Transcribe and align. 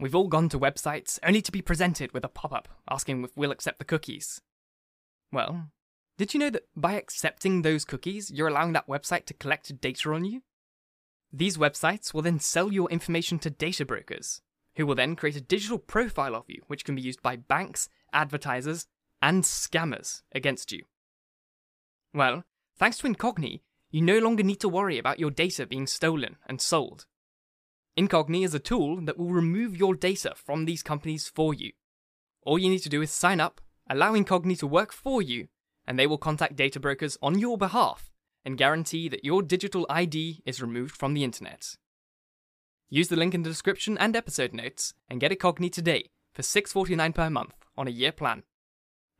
We've 0.00 0.14
all 0.14 0.28
gone 0.28 0.48
to 0.50 0.58
websites 0.60 1.18
only 1.24 1.42
to 1.42 1.50
be 1.50 1.60
presented 1.60 2.12
with 2.12 2.24
a 2.24 2.28
pop 2.28 2.52
up 2.52 2.68
asking 2.88 3.24
if 3.24 3.36
we'll 3.36 3.50
accept 3.50 3.78
the 3.78 3.84
cookies. 3.84 4.40
Well, 5.32 5.70
did 6.16 6.34
you 6.34 6.40
know 6.40 6.50
that 6.50 6.64
by 6.76 6.94
accepting 6.94 7.62
those 7.62 7.84
cookies, 7.84 8.30
you're 8.30 8.48
allowing 8.48 8.72
that 8.74 8.86
website 8.86 9.24
to 9.26 9.34
collect 9.34 9.80
data 9.80 10.12
on 10.12 10.24
you? 10.24 10.42
These 11.32 11.58
websites 11.58 12.14
will 12.14 12.22
then 12.22 12.38
sell 12.38 12.72
your 12.72 12.88
information 12.90 13.38
to 13.40 13.50
data 13.50 13.84
brokers, 13.84 14.40
who 14.76 14.86
will 14.86 14.94
then 14.94 15.16
create 15.16 15.36
a 15.36 15.40
digital 15.40 15.78
profile 15.78 16.34
of 16.34 16.44
you, 16.48 16.62
which 16.68 16.84
can 16.84 16.94
be 16.94 17.02
used 17.02 17.22
by 17.22 17.36
banks, 17.36 17.88
advertisers, 18.12 18.86
and 19.20 19.42
scammers 19.42 20.22
against 20.32 20.72
you. 20.72 20.84
Well, 22.14 22.44
thanks 22.76 22.98
to 22.98 23.08
Incogni, 23.08 23.60
you 23.90 24.00
no 24.00 24.18
longer 24.18 24.42
need 24.42 24.60
to 24.60 24.68
worry 24.68 24.96
about 24.96 25.18
your 25.18 25.30
data 25.30 25.66
being 25.66 25.86
stolen 25.86 26.36
and 26.46 26.60
sold. 26.60 27.06
Incogni 27.98 28.44
is 28.44 28.54
a 28.54 28.60
tool 28.60 29.00
that 29.06 29.18
will 29.18 29.32
remove 29.32 29.76
your 29.76 29.92
data 29.92 30.32
from 30.36 30.66
these 30.66 30.84
companies 30.84 31.26
for 31.26 31.52
you. 31.52 31.72
All 32.46 32.56
you 32.56 32.70
need 32.70 32.82
to 32.84 32.88
do 32.88 33.02
is 33.02 33.10
sign 33.10 33.40
up, 33.40 33.60
allow 33.90 34.12
Incogni 34.12 34.56
to 34.60 34.68
work 34.68 34.92
for 34.92 35.20
you, 35.20 35.48
and 35.84 35.98
they 35.98 36.06
will 36.06 36.16
contact 36.16 36.54
data 36.54 36.78
brokers 36.78 37.18
on 37.20 37.40
your 37.40 37.58
behalf 37.58 38.12
and 38.44 38.56
guarantee 38.56 39.08
that 39.08 39.24
your 39.24 39.42
digital 39.42 39.84
ID 39.90 40.42
is 40.46 40.62
removed 40.62 40.94
from 40.94 41.12
the 41.12 41.24
internet. 41.24 41.74
Use 42.88 43.08
the 43.08 43.16
link 43.16 43.34
in 43.34 43.42
the 43.42 43.50
description 43.50 43.98
and 43.98 44.14
episode 44.14 44.54
notes 44.54 44.94
and 45.10 45.18
get 45.18 45.32
Incogni 45.32 45.68
today 45.68 46.10
for 46.32 46.42
$6.49 46.42 47.12
per 47.12 47.28
month 47.28 47.54
on 47.76 47.88
a 47.88 47.90
year 47.90 48.12
plan. 48.12 48.44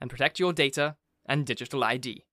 And 0.00 0.08
protect 0.08 0.38
your 0.38 0.52
data 0.52 0.94
and 1.26 1.44
digital 1.44 1.82
ID. 1.82 2.24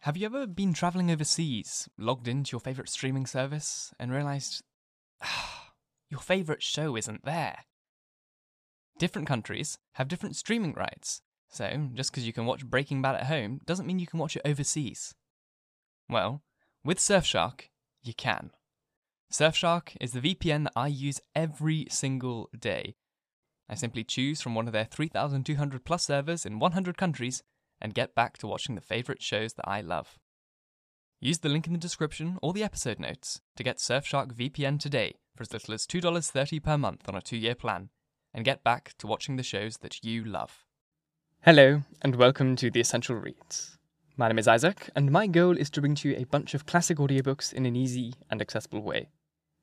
Have 0.00 0.16
you 0.16 0.24
ever 0.24 0.46
been 0.46 0.72
traveling 0.72 1.10
overseas, 1.10 1.90
logged 1.98 2.26
into 2.26 2.52
your 2.52 2.60
favorite 2.60 2.88
streaming 2.88 3.26
service, 3.26 3.92
and 4.00 4.10
realized 4.10 4.62
your 6.12 6.20
favorite 6.20 6.62
show 6.62 6.94
isn't 6.94 7.24
there? 7.24 7.64
Different 8.98 9.26
countries 9.26 9.78
have 9.94 10.08
different 10.08 10.36
streaming 10.36 10.74
rights, 10.74 11.22
so 11.48 11.88
just 11.94 12.12
because 12.12 12.26
you 12.26 12.34
can 12.34 12.44
watch 12.44 12.66
Breaking 12.66 13.00
Bad 13.00 13.14
at 13.14 13.26
home 13.26 13.60
doesn't 13.64 13.86
mean 13.86 13.98
you 13.98 14.06
can 14.06 14.18
watch 14.18 14.36
it 14.36 14.42
overseas. 14.44 15.14
Well, 16.10 16.42
with 16.84 16.98
Surfshark, 16.98 17.70
you 18.02 18.12
can. 18.12 18.50
Surfshark 19.32 19.96
is 20.02 20.12
the 20.12 20.20
VPN 20.20 20.64
that 20.64 20.74
I 20.76 20.88
use 20.88 21.22
every 21.34 21.86
single 21.88 22.50
day. 22.56 22.96
I 23.70 23.74
simply 23.74 24.04
choose 24.04 24.42
from 24.42 24.54
one 24.54 24.66
of 24.66 24.74
their 24.74 24.84
3,200 24.84 25.82
plus 25.86 26.04
servers 26.04 26.44
in 26.44 26.58
100 26.58 26.98
countries 26.98 27.42
and 27.80 27.94
get 27.94 28.14
back 28.14 28.36
to 28.38 28.46
watching 28.46 28.74
the 28.74 28.82
favourite 28.82 29.22
shows 29.22 29.54
that 29.54 29.66
I 29.66 29.80
love. 29.80 30.18
Use 31.20 31.38
the 31.38 31.48
link 31.48 31.66
in 31.66 31.72
the 31.72 31.78
description 31.78 32.36
or 32.42 32.52
the 32.52 32.64
episode 32.64 32.98
notes 33.00 33.40
to 33.56 33.64
get 33.64 33.78
Surfshark 33.78 34.34
VPN 34.34 34.78
today 34.78 35.14
for 35.34 35.42
as 35.42 35.52
little 35.52 35.74
as 35.74 35.86
$2.30 35.86 36.62
per 36.62 36.76
month 36.76 37.08
on 37.08 37.14
a 37.14 37.22
two 37.22 37.36
year 37.36 37.54
plan 37.54 37.88
and 38.34 38.44
get 38.44 38.62
back 38.62 38.92
to 38.98 39.06
watching 39.06 39.36
the 39.36 39.42
shows 39.42 39.78
that 39.78 40.04
you 40.04 40.24
love. 40.24 40.64
Hello, 41.44 41.82
and 42.02 42.16
welcome 42.16 42.54
to 42.56 42.70
The 42.70 42.80
Essential 42.80 43.16
Reads. 43.16 43.78
My 44.16 44.28
name 44.28 44.38
is 44.38 44.46
Isaac, 44.46 44.90
and 44.94 45.10
my 45.10 45.26
goal 45.26 45.56
is 45.56 45.70
to 45.70 45.80
bring 45.80 45.94
to 45.96 46.10
you 46.10 46.16
a 46.16 46.24
bunch 46.24 46.54
of 46.54 46.66
classic 46.66 46.98
audiobooks 46.98 47.52
in 47.52 47.66
an 47.66 47.74
easy 47.74 48.14
and 48.30 48.40
accessible 48.40 48.82
way. 48.82 49.08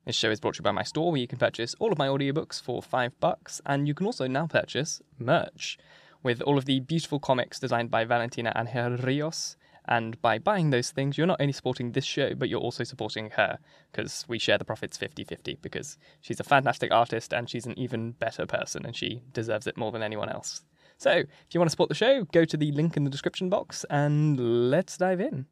This 0.04 0.16
show 0.16 0.30
is 0.30 0.40
brought 0.40 0.54
to 0.54 0.58
you 0.60 0.64
by 0.64 0.72
my 0.72 0.82
store 0.82 1.12
where 1.12 1.20
you 1.20 1.28
can 1.28 1.38
purchase 1.38 1.74
all 1.78 1.92
of 1.92 1.98
my 1.98 2.08
audiobooks 2.08 2.60
for 2.60 2.82
five 2.82 3.18
bucks, 3.20 3.60
and 3.64 3.86
you 3.86 3.94
can 3.94 4.06
also 4.06 4.26
now 4.26 4.46
purchase 4.46 5.00
merch 5.18 5.78
with 6.22 6.42
all 6.42 6.58
of 6.58 6.64
the 6.64 6.80
beautiful 6.80 7.20
comics 7.20 7.60
designed 7.60 7.90
by 7.90 8.04
Valentina 8.04 8.52
Angel 8.56 8.96
Rios. 8.98 9.56
And 9.90 10.22
by 10.22 10.38
buying 10.38 10.70
those 10.70 10.92
things, 10.92 11.18
you're 11.18 11.26
not 11.26 11.40
only 11.40 11.52
supporting 11.52 11.90
this 11.90 12.04
show, 12.04 12.34
but 12.36 12.48
you're 12.48 12.60
also 12.60 12.84
supporting 12.84 13.30
her, 13.30 13.58
because 13.90 14.24
we 14.28 14.38
share 14.38 14.56
the 14.56 14.64
profits 14.64 14.96
50 14.96 15.24
50, 15.24 15.58
because 15.60 15.98
she's 16.20 16.38
a 16.38 16.44
fantastic 16.44 16.92
artist 16.92 17.34
and 17.34 17.50
she's 17.50 17.66
an 17.66 17.76
even 17.76 18.12
better 18.12 18.46
person, 18.46 18.86
and 18.86 18.94
she 18.94 19.22
deserves 19.32 19.66
it 19.66 19.76
more 19.76 19.90
than 19.90 20.02
anyone 20.02 20.28
else. 20.28 20.62
So, 20.96 21.10
if 21.10 21.26
you 21.50 21.58
want 21.58 21.68
to 21.68 21.72
support 21.72 21.88
the 21.88 21.94
show, 21.96 22.24
go 22.24 22.44
to 22.44 22.56
the 22.56 22.70
link 22.70 22.96
in 22.96 23.04
the 23.04 23.10
description 23.10 23.48
box 23.48 23.84
and 23.90 24.70
let's 24.70 24.96
dive 24.96 25.20
in. 25.20 25.46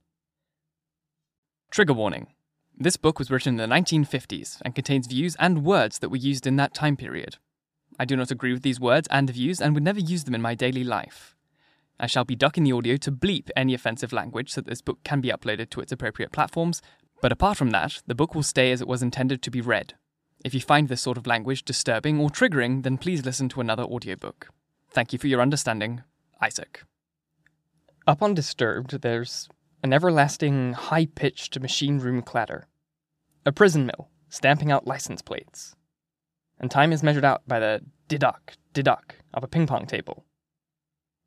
Trigger 1.71 1.95
warning. 1.95 2.29
This 2.77 2.97
book 2.97 3.19
was 3.19 3.31
written 3.31 3.59
in 3.59 3.69
the 3.69 3.75
1950s 3.75 4.63
and 4.65 4.75
contains 4.75 5.09
views 5.09 5.37
and 5.41 5.65
words 5.65 5.99
that 5.99 6.11
were 6.11 6.17
used 6.17 6.47
in 6.47 6.57
that 6.57 6.75
time 6.75 6.97
period. 6.97 7.39
I 7.99 8.05
do 8.05 8.15
not 8.15 8.31
agree 8.31 8.53
with 8.53 8.63
these 8.63 8.79
words 8.79 9.09
and 9.11 9.29
views 9.29 9.61
and 9.61 9.75
would 9.75 9.83
never 9.83 9.99
use 9.99 10.25
them 10.25 10.35
in 10.35 10.43
my 10.43 10.55
daily 10.55 10.85
life. 10.85 11.35
I 12.01 12.07
shall 12.07 12.25
be 12.25 12.37
ducking 12.37 12.65
the 12.65 12.73
audio 12.73 12.97
to 12.97 13.13
bleep 13.13 13.51
any 13.57 13.75
offensive 13.75 14.13
language 14.13 14.51
so 14.51 14.61
that 14.61 14.71
this 14.71 14.83
book 14.83 14.99
can 15.05 15.21
be 15.21 15.31
uploaded 15.31 15.71
to 15.71 15.81
its 15.81 15.93
appropriate 15.93 16.33
platforms, 16.33 16.81
but 17.21 17.33
apart 17.33 17.57
from 17.57 17.71
that, 17.71 18.03
the 18.07 18.15
book 18.15 18.35
will 18.35 18.43
stay 18.43 18.71
as 18.71 18.81
it 18.81 18.89
was 18.89 19.03
intended 19.03 19.43
to 19.43 19.51
be 19.51 19.61
read. 19.61 19.95
If 20.45 20.55
you 20.55 20.61
find 20.61 20.89
this 20.89 21.01
sort 21.01 21.19
of 21.19 21.27
language 21.27 21.65
disturbing 21.65 22.21
or 22.21 22.31
triggering, 22.31 22.85
then 22.85 22.99
please 22.99 23.25
listen 23.25 23.49
to 23.51 23.61
another 23.61 23.83
audiobook. 23.83 24.49
Thank 24.91 25.13
you 25.13 25.19
for 25.19 25.27
your 25.27 25.41
understanding, 25.41 26.03
Isaac. 26.41 26.83
Up 28.07 28.23
on 28.23 28.35
Disturbed, 28.35 29.03
there's 29.03 29.49
an 29.83 29.93
everlasting, 29.93 30.75
high 30.75 31.07
pitched 31.07 31.59
machine 31.59 31.99
room 31.99 32.23
clatter, 32.23 32.69
a 33.45 33.53
prison 33.53 33.87
mill 33.87 34.09
stamping 34.29 34.71
out 34.71 34.87
license 34.87 35.23
plates, 35.23 35.75
and 36.61 36.71
time 36.71 36.93
is 36.93 37.03
measured 37.03 37.25
out 37.25 37.43
by 37.47 37.59
the 37.59 37.81
diduck, 38.09 38.55
diduck 38.73 39.17
of 39.35 39.43
a 39.43 39.49
ping 39.49 39.67
pong 39.67 39.87
table. 39.87 40.25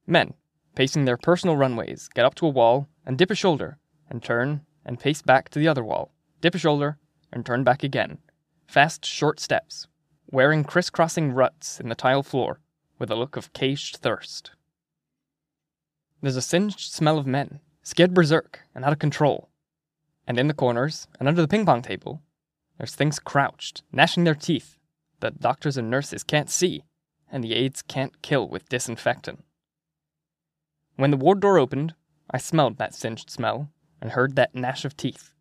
Men, 0.07 0.33
pacing 0.75 1.05
their 1.05 1.17
personal 1.17 1.57
runways, 1.57 2.09
get 2.13 2.25
up 2.25 2.35
to 2.35 2.45
a 2.45 2.49
wall 2.49 2.87
and 3.05 3.17
dip 3.17 3.31
a 3.31 3.35
shoulder, 3.35 3.77
and 4.09 4.23
turn 4.23 4.61
and 4.85 4.99
pace 4.99 5.21
back 5.21 5.49
to 5.49 5.59
the 5.59 5.67
other 5.67 5.83
wall, 5.83 6.11
dip 6.41 6.55
a 6.55 6.57
shoulder, 6.57 6.97
and 7.31 7.45
turn 7.45 7.63
back 7.63 7.83
again. 7.83 8.17
Fast, 8.67 9.05
short 9.05 9.39
steps, 9.39 9.87
wearing 10.31 10.63
crisscrossing 10.63 11.33
ruts 11.33 11.79
in 11.79 11.89
the 11.89 11.95
tile 11.95 12.23
floor, 12.23 12.59
with 12.99 13.11
a 13.11 13.15
look 13.15 13.35
of 13.35 13.53
caged 13.53 13.97
thirst. 13.97 14.51
There's 16.21 16.35
a 16.35 16.41
singed 16.41 16.79
smell 16.79 17.17
of 17.17 17.25
men, 17.25 17.59
scared 17.83 18.13
berserk 18.13 18.61
and 18.75 18.85
out 18.85 18.93
of 18.93 18.99
control. 18.99 19.49
And 20.27 20.37
in 20.37 20.47
the 20.47 20.53
corners, 20.53 21.07
and 21.19 21.27
under 21.27 21.41
the 21.41 21.47
ping 21.47 21.65
pong 21.65 21.81
table, 21.81 22.21
there's 22.77 22.95
things 22.95 23.19
crouched, 23.19 23.83
gnashing 23.91 24.23
their 24.23 24.35
teeth, 24.35 24.77
that 25.19 25.39
doctors 25.39 25.77
and 25.77 25.89
nurses 25.89 26.23
can't 26.23 26.49
see, 26.49 26.83
and 27.31 27.43
the 27.43 27.53
aides 27.53 27.81
can't 27.81 28.21
kill 28.21 28.47
with 28.47 28.69
disinfectant. 28.69 29.43
When 31.01 31.09
the 31.09 31.17
ward 31.17 31.39
door 31.39 31.57
opened, 31.57 31.95
I 32.29 32.37
smelled 32.37 32.77
that 32.77 32.93
singed 32.93 33.31
smell 33.31 33.71
and 33.99 34.11
heard 34.11 34.35
that 34.35 34.53
gnash 34.53 34.85
of 34.85 34.95
teeth. 34.95 35.33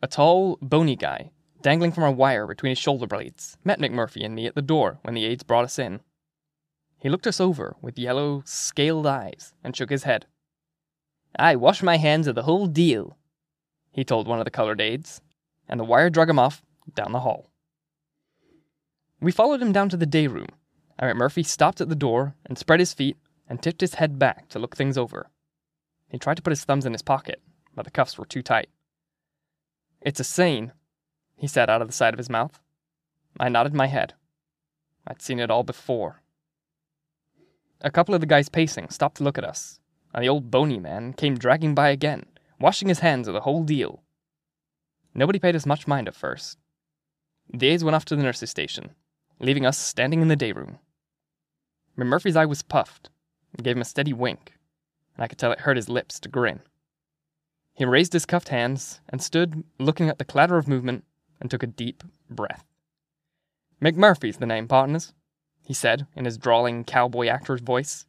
A 0.00 0.06
tall, 0.06 0.58
bony 0.62 0.94
guy, 0.94 1.32
dangling 1.60 1.90
from 1.90 2.04
a 2.04 2.12
wire 2.12 2.46
between 2.46 2.70
his 2.70 2.78
shoulder 2.78 3.08
blades, 3.08 3.56
met 3.64 3.80
McMurphy 3.80 4.24
and 4.24 4.36
me 4.36 4.46
at 4.46 4.54
the 4.54 4.62
door 4.62 5.00
when 5.02 5.14
the 5.14 5.24
aides 5.24 5.42
brought 5.42 5.64
us 5.64 5.76
in. 5.76 6.02
He 7.00 7.08
looked 7.08 7.26
us 7.26 7.40
over 7.40 7.74
with 7.82 7.98
yellow, 7.98 8.44
scaled 8.46 9.08
eyes 9.08 9.54
and 9.64 9.74
shook 9.74 9.90
his 9.90 10.04
head. 10.04 10.26
I 11.36 11.56
wash 11.56 11.82
my 11.82 11.96
hands 11.96 12.28
of 12.28 12.36
the 12.36 12.44
whole 12.44 12.68
deal, 12.68 13.18
he 13.90 14.04
told 14.04 14.28
one 14.28 14.38
of 14.38 14.44
the 14.44 14.52
colored 14.52 14.80
aides, 14.80 15.20
and 15.68 15.80
the 15.80 15.84
wire 15.84 16.10
drug 16.10 16.30
him 16.30 16.38
off 16.38 16.62
down 16.94 17.10
the 17.10 17.26
hall. 17.26 17.50
We 19.20 19.32
followed 19.32 19.60
him 19.60 19.72
down 19.72 19.88
to 19.88 19.96
the 19.96 20.06
day 20.06 20.28
room, 20.28 20.46
and 20.96 21.18
Murphy 21.18 21.42
stopped 21.42 21.80
at 21.80 21.88
the 21.88 21.96
door 21.96 22.36
and 22.46 22.56
spread 22.56 22.78
his 22.78 22.94
feet 22.94 23.16
and 23.48 23.62
tipped 23.62 23.80
his 23.80 23.94
head 23.94 24.18
back 24.18 24.48
to 24.50 24.58
look 24.58 24.76
things 24.76 24.98
over. 24.98 25.30
He 26.08 26.18
tried 26.18 26.36
to 26.36 26.42
put 26.42 26.52
his 26.52 26.64
thumbs 26.64 26.86
in 26.86 26.92
his 26.92 27.02
pocket, 27.02 27.40
but 27.74 27.84
the 27.84 27.90
cuffs 27.90 28.18
were 28.18 28.24
too 28.24 28.42
tight. 28.42 28.68
It's 30.00 30.20
a 30.20 30.24
scene, 30.24 30.72
he 31.36 31.46
said 31.46 31.70
out 31.70 31.82
of 31.82 31.88
the 31.88 31.94
side 31.94 32.14
of 32.14 32.18
his 32.18 32.30
mouth. 32.30 32.60
I 33.40 33.48
nodded 33.48 33.74
my 33.74 33.86
head. 33.86 34.14
I'd 35.06 35.22
seen 35.22 35.40
it 35.40 35.50
all 35.50 35.62
before. 35.62 36.22
A 37.80 37.90
couple 37.90 38.14
of 38.14 38.20
the 38.20 38.26
guys 38.26 38.48
pacing 38.48 38.88
stopped 38.90 39.18
to 39.18 39.24
look 39.24 39.38
at 39.38 39.44
us, 39.44 39.80
and 40.12 40.22
the 40.22 40.28
old 40.28 40.50
bony 40.50 40.78
man 40.78 41.12
came 41.12 41.36
dragging 41.36 41.74
by 41.74 41.90
again, 41.90 42.26
washing 42.60 42.88
his 42.88 43.00
hands 43.00 43.28
of 43.28 43.34
the 43.34 43.40
whole 43.40 43.62
deal. 43.62 44.02
Nobody 45.14 45.38
paid 45.38 45.56
us 45.56 45.66
much 45.66 45.86
mind 45.86 46.08
at 46.08 46.14
first. 46.14 46.58
The 47.52 47.68
aides 47.68 47.84
went 47.84 47.94
off 47.94 48.04
to 48.06 48.16
the 48.16 48.22
nurse's 48.22 48.50
station, 48.50 48.90
leaving 49.38 49.64
us 49.64 49.78
standing 49.78 50.20
in 50.20 50.28
the 50.28 50.36
day 50.36 50.52
room. 50.52 50.78
Murphy's 51.96 52.36
eye 52.36 52.46
was 52.46 52.62
puffed, 52.62 53.10
and 53.54 53.64
gave 53.64 53.76
him 53.76 53.82
a 53.82 53.86
steady 53.86 54.12
wink, 54.12 54.54
and 55.16 55.24
I 55.24 55.28
could 55.28 55.38
tell 55.38 55.52
it 55.52 55.60
hurt 55.60 55.76
his 55.76 55.88
lips 55.88 56.20
to 56.20 56.28
grin. 56.28 56.60
He 57.74 57.84
raised 57.84 58.12
his 58.12 58.26
cuffed 58.26 58.48
hands 58.48 59.00
and 59.08 59.22
stood 59.22 59.64
looking 59.78 60.08
at 60.08 60.18
the 60.18 60.24
clatter 60.24 60.56
of 60.58 60.66
movement 60.68 61.04
and 61.40 61.50
took 61.50 61.62
a 61.62 61.68
deep 61.68 62.02
breath. 62.28 62.64
McMurphy's 63.80 64.38
the 64.38 64.46
name, 64.46 64.66
partners 64.66 65.12
he 65.68 65.74
said 65.74 66.06
in 66.16 66.24
his 66.24 66.38
drawling 66.38 66.82
cowboy 66.82 67.26
actor's 67.26 67.60
voice. 67.60 68.06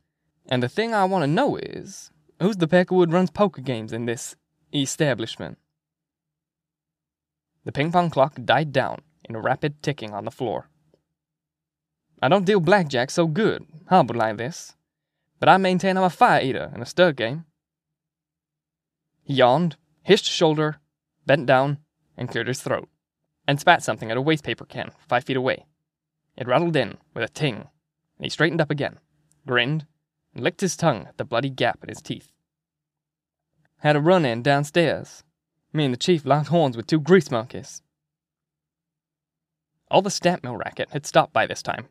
And 0.47 0.63
the 0.63 0.69
thing 0.69 0.93
I 0.93 1.03
want 1.03 1.23
to 1.23 1.27
know 1.27 1.57
is 1.57 2.09
who's 2.41 2.55
the 2.55 2.69
Peckerwood 2.69 3.11
runs 3.11 3.31
poker 3.31 3.61
games 3.61 3.91
in 3.91 4.05
this 4.05 4.37
establishment? 4.73 5.57
The 7.65 7.73
ping 7.73 7.91
pong 7.91 8.09
clock 8.09 8.35
died 8.45 8.71
down 8.71 9.01
in 9.25 9.35
a 9.35 9.41
rapid 9.41 9.83
ticking 9.83 10.13
on 10.13 10.23
the 10.23 10.31
floor. 10.31 10.69
I 12.21 12.29
don't 12.29 12.45
deal 12.45 12.61
blackjack 12.61 13.11
so 13.11 13.27
good, 13.27 13.65
humble 13.87 14.15
like 14.15 14.37
this, 14.37 14.77
but 15.39 15.49
I 15.49 15.57
maintain 15.57 15.97
I'm 15.97 16.03
a 16.03 16.09
fire 16.09 16.41
eater 16.41 16.71
in 16.75 16.81
a 16.81 16.85
stud 16.85 17.15
game. 17.15 17.45
He 19.23 19.33
yawned, 19.35 19.77
hitched 20.03 20.25
shoulder, 20.25 20.79
bent 21.25 21.45
down, 21.45 21.79
and 22.17 22.29
cleared 22.29 22.47
his 22.47 22.61
throat, 22.61 22.89
and 23.47 23.59
spat 23.59 23.83
something 23.83 24.11
at 24.11 24.17
a 24.17 24.21
waste 24.21 24.43
paper 24.43 24.65
can 24.65 24.91
five 25.07 25.23
feet 25.23 25.37
away. 25.37 25.65
It 26.35 26.47
rattled 26.47 26.75
in 26.75 26.97
with 27.13 27.23
a 27.23 27.29
ting, 27.29 27.55
and 27.55 28.25
he 28.25 28.29
straightened 28.29 28.61
up 28.61 28.71
again, 28.71 28.99
grinned, 29.45 29.85
and 30.33 30.43
licked 30.43 30.61
his 30.61 30.75
tongue 30.75 31.05
at 31.07 31.17
the 31.17 31.25
bloody 31.25 31.49
gap 31.49 31.79
in 31.83 31.89
his 31.89 32.01
teeth. 32.01 32.31
Had 33.77 33.95
a 33.95 34.01
run 34.01 34.25
in 34.25 34.41
downstairs. 34.41 35.23
Me 35.71 35.85
and 35.85 35.93
the 35.93 35.97
chief 35.97 36.25
locked 36.25 36.49
horns 36.49 36.75
with 36.75 36.87
two 36.87 36.99
grease 36.99 37.31
monkeys. 37.31 37.81
All 39.89 40.01
the 40.01 40.11
stamp 40.11 40.43
mill 40.43 40.57
racket 40.57 40.89
had 40.91 41.05
stopped 41.05 41.33
by 41.33 41.45
this 41.45 41.61
time, 41.61 41.87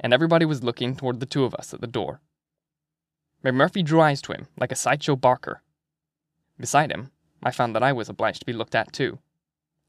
and 0.00 0.14
everybody 0.14 0.44
was 0.44 0.64
looking 0.64 0.96
toward 0.96 1.20
the 1.20 1.26
two 1.26 1.44
of 1.44 1.54
us 1.54 1.74
at 1.74 1.80
the 1.80 1.86
door. 1.86 2.20
McMurphy 3.44 3.84
drew 3.84 4.00
eyes 4.00 4.20
to 4.22 4.32
him 4.32 4.48
like 4.58 4.72
a 4.72 4.76
sideshow 4.76 5.14
barker. 5.14 5.62
Beside 6.58 6.90
him, 6.90 7.12
I 7.42 7.52
found 7.52 7.74
that 7.74 7.84
I 7.84 7.92
was 7.92 8.08
obliged 8.08 8.40
to 8.40 8.46
be 8.46 8.52
looked 8.52 8.74
at 8.74 8.92
too. 8.92 9.18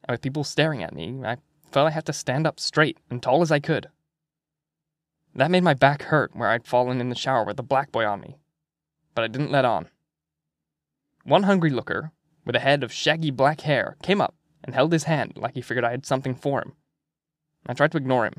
And 0.08 0.14
with 0.14 0.22
people 0.22 0.44
staring 0.44 0.84
at 0.84 0.94
me, 0.94 1.20
I 1.26 1.38
felt 1.72 1.88
I 1.88 1.92
had 1.92 2.06
to 2.06 2.14
stand 2.14 2.46
up 2.46 2.60
straight 2.60 3.00
and 3.10 3.22
tall 3.22 3.42
as 3.42 3.52
I 3.52 3.60
could. 3.60 3.90
That 5.36 5.52
made 5.52 5.64
my 5.64 5.74
back 5.74 6.04
hurt 6.04 6.36
where 6.36 6.50
I'd 6.50 6.68
fallen 6.68 7.02
in 7.02 7.10
the 7.10 7.16
shower 7.16 7.44
with 7.44 7.58
the 7.58 7.64
black 7.64 7.92
boy 7.92 8.06
on 8.06 8.22
me. 8.22 8.38
But 9.16 9.24
I 9.24 9.28
didn't 9.28 9.52
let 9.52 9.66
on. 9.66 9.90
One 11.24 11.44
hungry 11.44 11.70
looker, 11.70 12.12
with 12.46 12.56
a 12.56 12.60
head 12.60 12.84
of 12.84 12.94
shaggy 12.94 13.32
black 13.32 13.62
hair, 13.62 13.98
came 14.04 14.22
up 14.22 14.36
and 14.64 14.76
held 14.76 14.92
his 14.92 15.04
hand 15.06 15.34
like 15.36 15.56
he 15.56 15.62
figured 15.62 15.84
I 15.84 15.92
had 15.92 16.06
something 16.06 16.36
for 16.36 16.62
him. 16.62 16.74
I 17.66 17.74
tried 17.74 17.92
to 17.92 17.98
ignore 17.98 18.26
him, 18.26 18.36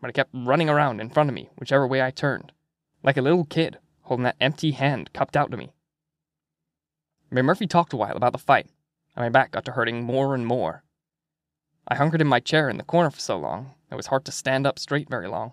but 0.00 0.08
he 0.08 0.12
kept 0.12 0.30
running 0.34 0.68
around 0.68 1.00
in 1.00 1.10
front 1.10 1.28
of 1.28 1.34
me 1.34 1.50
whichever 1.56 1.86
way 1.86 2.02
I 2.02 2.10
turned, 2.10 2.52
like 3.02 3.16
a 3.16 3.22
little 3.22 3.44
kid 3.44 3.78
holding 4.04 4.24
that 4.24 4.36
empty 4.40 4.72
hand 4.72 5.12
cupped 5.12 5.36
out 5.36 5.50
to 5.50 5.56
me. 5.56 5.72
Murphy 7.30 7.66
talked 7.66 7.92
a 7.92 7.96
while 7.96 8.16
about 8.16 8.32
the 8.32 8.38
fight, 8.38 8.68
and 9.16 9.24
my 9.24 9.28
back 9.28 9.50
got 9.50 9.64
to 9.64 9.72
hurting 9.72 10.04
more 10.04 10.34
and 10.34 10.46
more. 10.46 10.84
I 11.88 11.96
hunkered 11.96 12.20
in 12.20 12.28
my 12.28 12.40
chair 12.40 12.70
in 12.70 12.78
the 12.78 12.84
corner 12.84 13.10
for 13.10 13.20
so 13.20 13.36
long, 13.36 13.74
it 13.90 13.96
was 13.96 14.06
hard 14.06 14.24
to 14.24 14.32
stand 14.32 14.66
up 14.66 14.78
straight 14.78 15.08
very 15.08 15.28
long. 15.28 15.52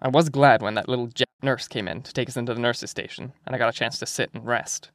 I 0.00 0.08
was 0.08 0.28
glad 0.28 0.62
when 0.62 0.74
that 0.74 0.88
little 0.88 1.08
Jap 1.08 1.24
nurse 1.42 1.68
came 1.68 1.88
in 1.88 2.02
to 2.02 2.12
take 2.12 2.28
us 2.28 2.36
into 2.36 2.54
the 2.54 2.60
nurse's 2.60 2.90
station, 2.90 3.32
and 3.44 3.54
I 3.54 3.58
got 3.58 3.68
a 3.68 3.76
chance 3.76 3.98
to 3.98 4.06
sit 4.06 4.30
and 4.34 4.46
rest. 4.46 4.90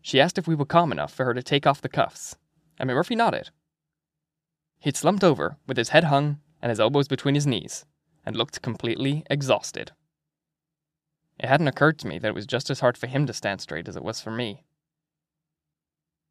She 0.00 0.20
asked 0.20 0.38
if 0.38 0.48
we 0.48 0.54
were 0.54 0.64
calm 0.64 0.92
enough 0.92 1.12
for 1.12 1.24
her 1.24 1.34
to 1.34 1.42
take 1.42 1.66
off 1.66 1.80
the 1.80 1.88
cuffs, 1.88 2.36
and 2.78 2.88
Murphy 2.88 3.14
nodded. 3.14 3.50
He'd 4.80 4.96
slumped 4.96 5.22
over, 5.22 5.56
with 5.66 5.76
his 5.76 5.90
head 5.90 6.04
hung 6.04 6.40
and 6.60 6.70
his 6.70 6.80
elbows 6.80 7.06
between 7.06 7.34
his 7.34 7.46
knees, 7.46 7.84
and 8.24 8.36
looked 8.36 8.62
completely 8.62 9.24
exhausted. 9.30 9.92
It 11.42 11.48
hadn't 11.48 11.66
occurred 11.66 11.98
to 11.98 12.06
me 12.06 12.20
that 12.20 12.28
it 12.28 12.34
was 12.36 12.46
just 12.46 12.70
as 12.70 12.78
hard 12.78 12.96
for 12.96 13.08
him 13.08 13.26
to 13.26 13.32
stand 13.32 13.60
straight 13.60 13.88
as 13.88 13.96
it 13.96 14.04
was 14.04 14.20
for 14.20 14.30
me. 14.30 14.64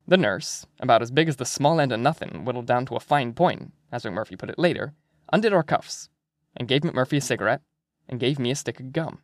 The 0.08 0.16
nurse, 0.16 0.66
about 0.80 1.02
as 1.02 1.12
big 1.12 1.28
as 1.28 1.36
the 1.36 1.46
small 1.46 1.82
end 1.82 1.92
of 1.92 2.00
nothing 2.00 2.46
whittled 2.46 2.66
down 2.66 2.86
to 2.86 2.96
a 2.96 3.02
fine 3.02 3.34
point, 3.34 3.74
as 3.92 4.04
McMurphy 4.04 4.40
put 4.40 4.50
it 4.50 4.58
later, 4.58 4.94
undid 5.34 5.52
our 5.52 5.64
cuffs, 5.64 6.08
and 6.56 6.68
gave 6.68 6.84
McMurphy 6.84 7.18
a 7.18 7.22
cigarette, 7.22 7.62
and 8.08 8.22
gave 8.22 8.40
me 8.40 8.52
a 8.52 8.56
stick 8.56 8.80
of 8.80 8.94
gum. 8.94 9.20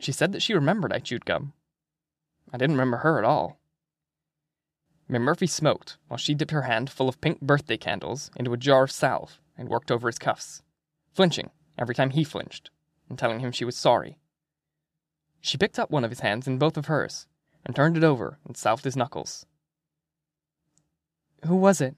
She 0.00 0.10
said 0.10 0.32
that 0.32 0.40
she 0.40 0.54
remembered 0.54 0.92
I 0.94 1.00
chewed 1.00 1.26
gum. 1.26 1.52
I 2.50 2.56
didn't 2.56 2.76
remember 2.76 2.98
her 2.98 3.18
at 3.18 3.26
all. 3.26 3.60
McMurphy 5.10 5.50
smoked 5.50 5.98
while 6.08 6.16
she 6.16 6.34
dipped 6.34 6.50
her 6.50 6.62
hand 6.62 6.88
full 6.88 7.10
of 7.10 7.20
pink 7.20 7.42
birthday 7.42 7.76
candles 7.76 8.30
into 8.36 8.54
a 8.54 8.58
jar 8.58 8.84
of 8.84 8.90
salve 8.90 9.38
and 9.56 9.68
worked 9.68 9.90
over 9.90 10.08
his 10.08 10.18
cuffs, 10.18 10.62
flinching 11.12 11.50
every 11.78 11.94
time 11.94 12.10
he 12.10 12.24
flinched, 12.24 12.70
and 13.10 13.18
telling 13.18 13.40
him 13.40 13.52
she 13.52 13.66
was 13.66 13.76
sorry. 13.76 14.16
She 15.40 15.56
picked 15.56 15.78
up 15.78 15.90
one 15.90 16.04
of 16.04 16.10
his 16.10 16.20
hands 16.20 16.46
in 16.46 16.58
both 16.58 16.76
of 16.76 16.86
hers 16.86 17.26
and 17.64 17.74
turned 17.74 17.96
it 17.96 18.04
over 18.04 18.38
and 18.44 18.56
salved 18.56 18.84
his 18.84 18.96
knuckles. 18.96 19.46
Who 21.46 21.56
was 21.56 21.80
it? 21.80 21.94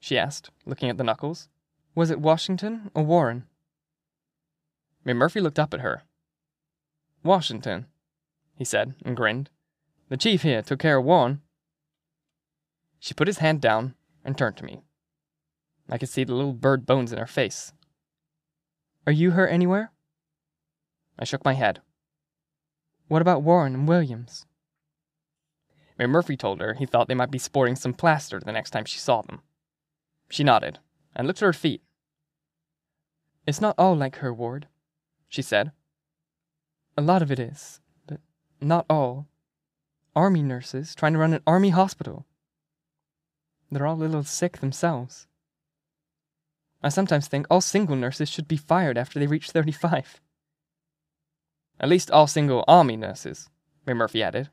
she 0.00 0.18
asked, 0.18 0.50
looking 0.64 0.90
at 0.90 0.98
the 0.98 1.04
knuckles. 1.04 1.48
Was 1.94 2.10
it 2.10 2.20
Washington 2.20 2.90
or 2.94 3.04
Warren? 3.04 3.44
McMurphy 5.06 5.40
looked 5.40 5.58
up 5.58 5.72
at 5.72 5.80
her. 5.80 6.02
Washington, 7.22 7.86
he 8.54 8.64
said, 8.64 8.94
and 9.04 9.16
grinned. 9.16 9.50
The 10.08 10.16
chief 10.16 10.42
here 10.42 10.62
took 10.62 10.78
care 10.78 10.98
of 10.98 11.04
Warren. 11.04 11.40
She 12.98 13.14
put 13.14 13.28
his 13.28 13.38
hand 13.38 13.60
down 13.60 13.94
and 14.24 14.36
turned 14.36 14.56
to 14.58 14.64
me. 14.64 14.82
I 15.88 15.98
could 15.98 16.08
see 16.08 16.24
the 16.24 16.34
little 16.34 16.52
bird 16.52 16.86
bones 16.86 17.12
in 17.12 17.18
her 17.18 17.26
face. 17.26 17.72
Are 19.06 19.12
you 19.12 19.32
hurt 19.32 19.48
anywhere? 19.48 19.92
I 21.18 21.24
shook 21.24 21.44
my 21.44 21.54
head. 21.54 21.80
What 23.08 23.22
about 23.22 23.42
Warren 23.42 23.74
and 23.74 23.88
Williams? 23.88 24.46
McMurphy 25.98 26.38
told 26.38 26.60
her 26.60 26.74
he 26.74 26.86
thought 26.86 27.08
they 27.08 27.14
might 27.14 27.30
be 27.30 27.38
sporting 27.38 27.76
some 27.76 27.94
plaster 27.94 28.40
the 28.40 28.52
next 28.52 28.70
time 28.70 28.84
she 28.84 28.98
saw 28.98 29.22
them. 29.22 29.40
She 30.28 30.44
nodded 30.44 30.78
and 31.14 31.26
looked 31.26 31.42
at 31.42 31.46
her 31.46 31.52
feet. 31.52 31.82
It's 33.46 33.60
not 33.60 33.76
all 33.78 33.96
like 33.96 34.16
her, 34.16 34.34
Ward, 34.34 34.66
she 35.28 35.40
said. 35.40 35.70
A 36.96 37.02
lot 37.02 37.22
of 37.22 37.30
it 37.30 37.38
is, 37.38 37.80
but 38.06 38.20
not 38.60 38.86
all. 38.90 39.28
Army 40.14 40.42
nurses 40.42 40.94
trying 40.94 41.12
to 41.12 41.18
run 41.18 41.32
an 41.32 41.42
army 41.46 41.70
hospital. 41.70 42.26
They're 43.70 43.86
all 43.86 43.96
a 43.96 44.02
little 44.02 44.24
sick 44.24 44.58
themselves. 44.58 45.26
I 46.82 46.88
sometimes 46.88 47.28
think 47.28 47.46
all 47.50 47.60
single 47.60 47.96
nurses 47.96 48.28
should 48.28 48.48
be 48.48 48.56
fired 48.56 48.98
after 48.98 49.18
they 49.18 49.26
reach 49.26 49.50
35. 49.50 50.20
At 51.78 51.88
least 51.88 52.10
all 52.10 52.26
single 52.26 52.64
army 52.66 52.96
nurses, 52.96 53.48
Murphy 53.86 54.22
added. 54.22 54.50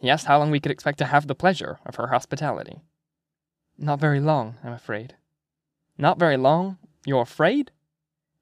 He 0.00 0.08
asked 0.08 0.26
how 0.26 0.38
long 0.38 0.50
we 0.50 0.60
could 0.60 0.72
expect 0.72 0.98
to 0.98 1.06
have 1.06 1.26
the 1.26 1.34
pleasure 1.34 1.78
of 1.84 1.96
her 1.96 2.08
hospitality. 2.08 2.82
Not 3.76 4.00
very 4.00 4.20
long, 4.20 4.56
I'm 4.64 4.72
afraid. 4.72 5.16
Not 5.98 6.18
very 6.18 6.36
long? 6.36 6.78
You're 7.04 7.22
afraid? 7.22 7.70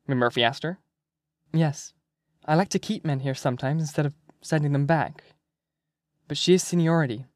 Murphy 0.06 0.42
asked 0.42 0.62
her. 0.62 0.78
Yes. 1.52 1.92
I 2.44 2.54
like 2.54 2.68
to 2.70 2.78
keep 2.78 3.04
men 3.04 3.20
here 3.20 3.34
sometimes 3.34 3.82
instead 3.82 4.06
of 4.06 4.14
sending 4.40 4.72
them 4.72 4.86
back. 4.86 5.24
But 6.28 6.36
she 6.38 6.54
is 6.54 6.62
seniority. 6.62 7.26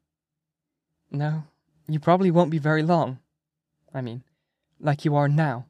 No, 1.11 1.43
you 1.87 1.99
probably 1.99 2.31
won't 2.31 2.49
be 2.49 2.57
very 2.57 2.81
long. 2.81 3.19
I 3.93 4.01
mean, 4.01 4.23
like 4.79 5.05
you 5.05 5.15
are 5.15 5.27
now. 5.27 5.65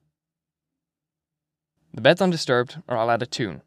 The 1.94 2.01
beds 2.01 2.21
undisturbed 2.21 2.81
are 2.88 2.97
all 2.97 3.09
out 3.09 3.21
of 3.21 3.30
tune, 3.30 3.62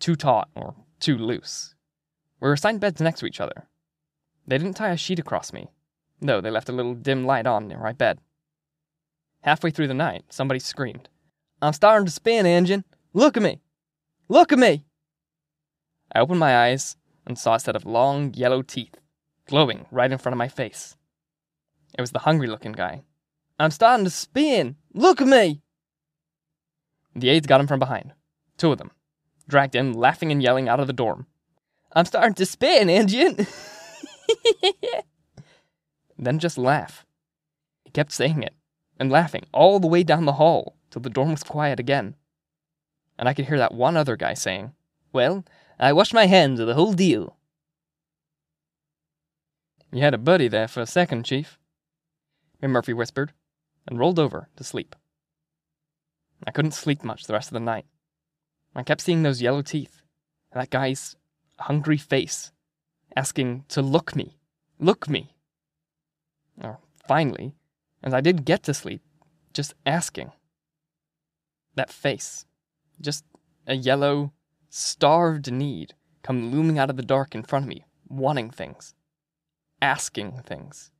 too 0.00 0.16
taut 0.16 0.48
or 0.54 0.74
too 0.98 1.16
loose. 1.16 1.74
We 2.40 2.48
were 2.48 2.54
assigned 2.54 2.80
beds 2.80 3.00
next 3.00 3.20
to 3.20 3.26
each 3.26 3.40
other. 3.40 3.68
They 4.46 4.58
didn't 4.58 4.74
tie 4.74 4.90
a 4.90 4.96
sheet 4.96 5.18
across 5.18 5.52
me, 5.52 5.70
though 6.20 6.40
they 6.40 6.50
left 6.50 6.68
a 6.68 6.72
little 6.72 6.94
dim 6.94 7.24
light 7.24 7.46
on 7.46 7.68
near 7.68 7.78
my 7.78 7.92
bed. 7.92 8.18
Halfway 9.42 9.70
through 9.70 9.88
the 9.88 9.94
night, 9.94 10.24
somebody 10.30 10.58
screamed, 10.58 11.08
I'm 11.62 11.72
starting 11.72 12.06
to 12.06 12.12
spin, 12.12 12.46
engine! 12.46 12.84
Look 13.12 13.36
at 13.36 13.42
me! 13.42 13.60
Look 14.28 14.52
at 14.52 14.58
me! 14.58 14.84
I 16.12 16.20
opened 16.20 16.40
my 16.40 16.66
eyes 16.66 16.96
and 17.26 17.38
saw 17.38 17.54
a 17.54 17.60
set 17.60 17.76
of 17.76 17.84
long, 17.84 18.34
yellow 18.34 18.62
teeth 18.62 18.96
glowing 19.46 19.86
right 19.90 20.10
in 20.10 20.18
front 20.18 20.32
of 20.32 20.38
my 20.38 20.48
face. 20.48 20.96
It 21.96 22.00
was 22.00 22.12
the 22.12 22.20
hungry 22.20 22.46
looking 22.46 22.72
guy. 22.72 23.02
I'm 23.58 23.72
starting 23.72 24.04
to 24.04 24.10
spin! 24.10 24.76
Look 24.94 25.20
at 25.20 25.26
me! 25.26 25.60
The 27.14 27.28
aides 27.28 27.46
got 27.46 27.60
him 27.60 27.66
from 27.66 27.80
behind. 27.80 28.12
Two 28.56 28.72
of 28.72 28.78
them. 28.78 28.92
Dragged 29.50 29.74
him, 29.74 29.92
laughing 29.92 30.30
and 30.30 30.40
yelling, 30.40 30.68
out 30.68 30.78
of 30.78 30.86
the 30.86 30.92
dorm. 30.92 31.26
I'm 31.92 32.04
starting 32.04 32.34
to 32.34 32.46
spin, 32.46 32.88
engine! 32.88 33.48
then 36.18 36.38
just 36.38 36.56
laugh. 36.56 37.04
He 37.84 37.90
kept 37.90 38.12
saying 38.12 38.44
it, 38.44 38.54
and 39.00 39.10
laughing 39.10 39.44
all 39.52 39.80
the 39.80 39.88
way 39.88 40.04
down 40.04 40.24
the 40.24 40.34
hall 40.34 40.76
till 40.92 41.02
the 41.02 41.10
dorm 41.10 41.32
was 41.32 41.42
quiet 41.42 41.80
again. 41.80 42.14
And 43.18 43.28
I 43.28 43.34
could 43.34 43.46
hear 43.46 43.58
that 43.58 43.74
one 43.74 43.96
other 43.96 44.14
guy 44.16 44.34
saying, 44.34 44.72
Well, 45.12 45.44
I 45.80 45.92
washed 45.92 46.14
my 46.14 46.26
hands 46.26 46.60
of 46.60 46.68
the 46.68 46.74
whole 46.74 46.92
deal. 46.92 47.36
You 49.92 50.02
had 50.02 50.14
a 50.14 50.18
buddy 50.18 50.46
there 50.46 50.68
for 50.68 50.80
a 50.80 50.86
second, 50.86 51.24
Chief, 51.24 51.58
Murphy 52.62 52.92
whispered, 52.92 53.32
and 53.88 53.98
rolled 53.98 54.20
over 54.20 54.48
to 54.54 54.62
sleep. 54.62 54.94
I 56.46 56.52
couldn't 56.52 56.70
sleep 56.70 57.02
much 57.02 57.24
the 57.24 57.32
rest 57.32 57.48
of 57.48 57.54
the 57.54 57.60
night. 57.60 57.86
I 58.74 58.82
kept 58.82 59.00
seeing 59.00 59.22
those 59.22 59.42
yellow 59.42 59.62
teeth, 59.62 60.02
that 60.52 60.70
guy's 60.70 61.16
hungry 61.58 61.96
face, 61.96 62.52
asking 63.16 63.64
to 63.68 63.82
look 63.82 64.14
me, 64.14 64.38
look 64.78 65.08
me. 65.08 65.34
Or 66.62 66.78
finally, 67.06 67.54
as 68.02 68.14
I 68.14 68.20
did 68.20 68.44
get 68.44 68.62
to 68.64 68.74
sleep, 68.74 69.02
just 69.52 69.74
asking. 69.84 70.32
That 71.74 71.90
face, 71.90 72.46
just 73.00 73.24
a 73.66 73.74
yellow, 73.74 74.32
starved 74.68 75.50
need 75.50 75.94
come 76.22 76.50
looming 76.50 76.78
out 76.78 76.90
of 76.90 76.96
the 76.96 77.02
dark 77.02 77.34
in 77.34 77.42
front 77.42 77.64
of 77.64 77.68
me, 77.68 77.84
wanting 78.08 78.50
things, 78.50 78.94
asking 79.80 80.42
things. 80.44 80.90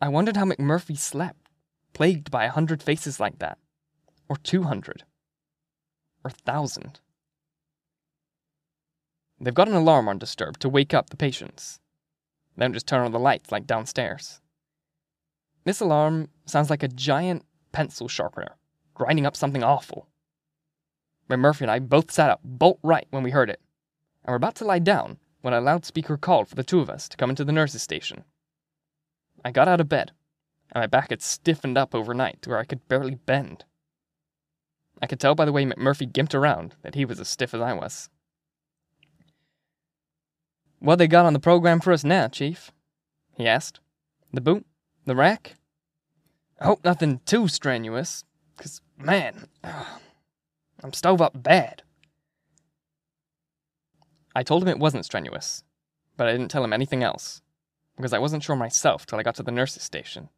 I 0.00 0.08
wondered 0.08 0.36
how 0.36 0.44
McMurphy 0.44 0.98
slept, 0.98 1.48
plagued 1.92 2.30
by 2.30 2.44
a 2.44 2.50
hundred 2.50 2.82
faces 2.82 3.18
like 3.20 3.38
that, 3.38 3.58
or 4.28 4.36
two 4.36 4.64
hundred, 4.64 5.04
or 6.24 6.30
thousand. 6.30 7.00
They've 9.40 9.54
got 9.54 9.68
an 9.68 9.74
alarm 9.74 10.08
on 10.08 10.18
Disturbed 10.18 10.60
to 10.60 10.68
wake 10.68 10.94
up 10.94 11.10
the 11.10 11.16
patients. 11.16 11.80
They 12.56 12.64
don't 12.64 12.74
just 12.74 12.86
turn 12.86 13.04
on 13.04 13.12
the 13.12 13.18
lights 13.18 13.50
like 13.50 13.66
downstairs. 13.66 14.40
This 15.64 15.80
alarm 15.80 16.28
sounds 16.44 16.70
like 16.70 16.82
a 16.82 16.88
giant 16.88 17.44
pencil 17.72 18.08
sharpener 18.08 18.56
grinding 18.94 19.26
up 19.26 19.36
something 19.36 19.62
awful. 19.62 20.06
Murphy 21.28 21.64
and 21.64 21.70
I 21.70 21.78
both 21.78 22.10
sat 22.10 22.28
up 22.28 22.40
bolt 22.44 22.78
right 22.82 23.06
when 23.10 23.22
we 23.22 23.30
heard 23.30 23.48
it, 23.48 23.60
and 24.22 24.32
were 24.32 24.36
about 24.36 24.54
to 24.56 24.66
lie 24.66 24.78
down 24.78 25.18
when 25.40 25.54
a 25.54 25.60
loudspeaker 25.60 26.18
called 26.18 26.46
for 26.46 26.54
the 26.54 26.62
two 26.62 26.80
of 26.80 26.90
us 26.90 27.08
to 27.08 27.16
come 27.16 27.30
into 27.30 27.44
the 27.44 27.52
nurse's 27.52 27.82
station. 27.82 28.24
I 29.42 29.50
got 29.50 29.66
out 29.66 29.80
of 29.80 29.88
bed, 29.88 30.12
and 30.70 30.82
my 30.82 30.86
back 30.86 31.08
had 31.08 31.22
stiffened 31.22 31.78
up 31.78 31.94
overnight 31.94 32.42
to 32.42 32.50
where 32.50 32.58
I 32.58 32.64
could 32.64 32.86
barely 32.86 33.14
bend. 33.14 33.64
I 35.00 35.06
could 35.06 35.20
tell 35.20 35.34
by 35.34 35.44
the 35.44 35.52
way 35.52 35.64
McMurphy 35.64 36.10
gimped 36.10 36.34
around 36.34 36.74
that 36.82 36.94
he 36.94 37.04
was 37.04 37.18
as 37.18 37.28
stiff 37.28 37.54
as 37.54 37.60
I 37.60 37.72
was. 37.72 38.08
What 40.78 40.96
they 40.96 41.06
got 41.06 41.26
on 41.26 41.32
the 41.32 41.40
program 41.40 41.80
for 41.80 41.92
us 41.92 42.04
now, 42.04 42.28
Chief? 42.28 42.72
he 43.36 43.46
asked. 43.46 43.80
The 44.32 44.40
boot? 44.40 44.66
The 45.06 45.14
rack? 45.16 45.54
I 46.60 46.66
hope 46.66 46.84
nothing 46.84 47.20
too 47.24 47.48
strenuous, 47.48 48.24
'cause 48.56 48.80
man, 48.96 49.48
I'm 49.64 50.92
stove 50.92 51.20
up 51.20 51.40
bad. 51.42 51.82
I 54.34 54.42
told 54.42 54.62
him 54.62 54.68
it 54.68 54.78
wasn't 54.78 55.04
strenuous, 55.04 55.64
but 56.16 56.28
I 56.28 56.32
didn't 56.32 56.50
tell 56.50 56.64
him 56.64 56.72
anything 56.72 57.02
else, 57.02 57.42
because 57.96 58.12
I 58.12 58.18
wasn't 58.18 58.42
sure 58.42 58.56
myself 58.56 59.06
till 59.06 59.18
I 59.18 59.22
got 59.22 59.34
to 59.36 59.42
the 59.42 59.50
nurse's 59.50 59.82
station. 59.82 60.30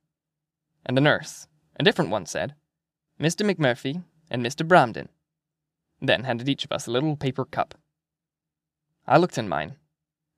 And 0.85 0.97
the 0.97 1.01
nurse, 1.03 1.47
a 1.79 1.85
different 1.85 2.11
one, 2.11 2.27
said, 2.27 2.55
Mr. 3.21 3.49
McMurphy 3.49 4.03
and 4.31 4.45
Mr. 4.45 4.66
Bromden, 4.66 5.09
then 6.00 6.25
handed 6.25 6.49
each 6.49 6.64
of 6.64 6.73
us 6.73 6.87
a 6.87 6.90
little 6.90 7.16
paper 7.16 7.45
cup. 7.45 7.75
I 9.07 9.19
looked 9.19 9.38
in 9.38 9.49
mine, 9.49 9.76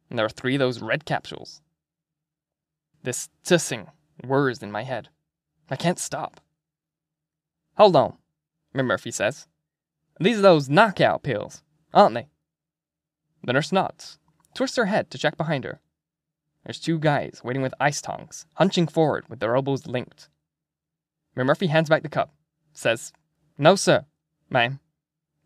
and 0.09 0.19
there 0.19 0.25
were 0.25 0.31
three 0.31 0.57
of 0.57 0.61
those 0.61 0.83
red 0.83 1.05
capsules. 1.05 1.61
This 3.03 3.29
tussing 3.45 3.89
whirs 4.25 4.63
in 4.63 4.73
my 4.73 4.83
head. 4.83 5.09
I 5.71 5.77
can't 5.77 5.99
stop. 5.99 6.41
Hold 7.77 7.97
on, 7.97 8.17
McMurphy 8.75 9.13
says. 9.13 9.47
These 10.19 10.39
are 10.39 10.43
those 10.43 10.71
knockout 10.71 11.23
pills, 11.23 11.63
aren't 11.93 12.15
they? 12.15 12.29
The 13.45 13.53
nurse 13.53 13.71
nods, 13.71 14.19
twists 14.55 14.77
her 14.77 14.87
head 14.87 15.11
to 15.11 15.19
check 15.19 15.37
behind 15.37 15.65
her. 15.65 15.81
There's 16.65 16.81
two 16.81 16.99
guys 16.99 17.43
waiting 17.45 17.63
with 17.63 17.75
ice 17.79 18.01
tongs, 18.01 18.47
hunching 18.55 18.89
forward 18.89 19.29
with 19.29 19.39
their 19.39 19.55
elbows 19.55 19.87
linked. 19.87 20.29
McMurphy 21.37 21.69
hands 21.69 21.89
back 21.89 22.03
the 22.03 22.09
cup, 22.09 22.35
says, 22.73 23.13
No, 23.59 23.75
sir, 23.75 24.05
ma'am, 24.51 24.81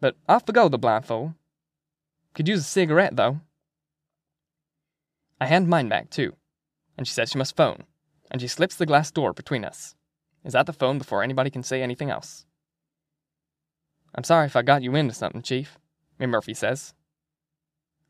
but 0.01 0.17
we 0.29 0.53
go 0.53 0.69
the 0.69 0.79
blindfold. 0.79 1.35
Could 2.35 2.49
use 2.49 2.61
a 2.61 2.65
cigarette, 2.65 3.17
though. 3.17 3.41
I 5.41 5.47
hand 5.47 5.69
mine 5.69 5.89
back, 5.89 6.11
too, 6.11 6.35
and 6.99 7.07
she 7.07 7.13
says 7.13 7.31
she 7.31 7.39
must 7.39 7.57
phone, 7.57 7.85
and 8.31 8.41
she 8.41 8.49
slips 8.49 8.75
the 8.75 8.87
glass 8.87 9.11
door 9.11 9.33
between 9.33 9.65
us. 9.65 9.95
Is 10.45 10.55
at 10.55 10.67
the 10.67 10.73
phone 10.73 10.99
before 10.99 11.23
anybody 11.23 11.51
can 11.51 11.63
say 11.63 11.83
anything 11.83 12.11
else. 12.11 12.47
I'm 14.15 14.25
sorry 14.25 14.47
if 14.47 14.57
I 14.57 14.63
got 14.63 14.83
you 14.83 14.95
into 14.97 15.15
something, 15.15 15.43
Chief, 15.43 15.79
McMurphy 16.19 16.57
says. 16.57 16.95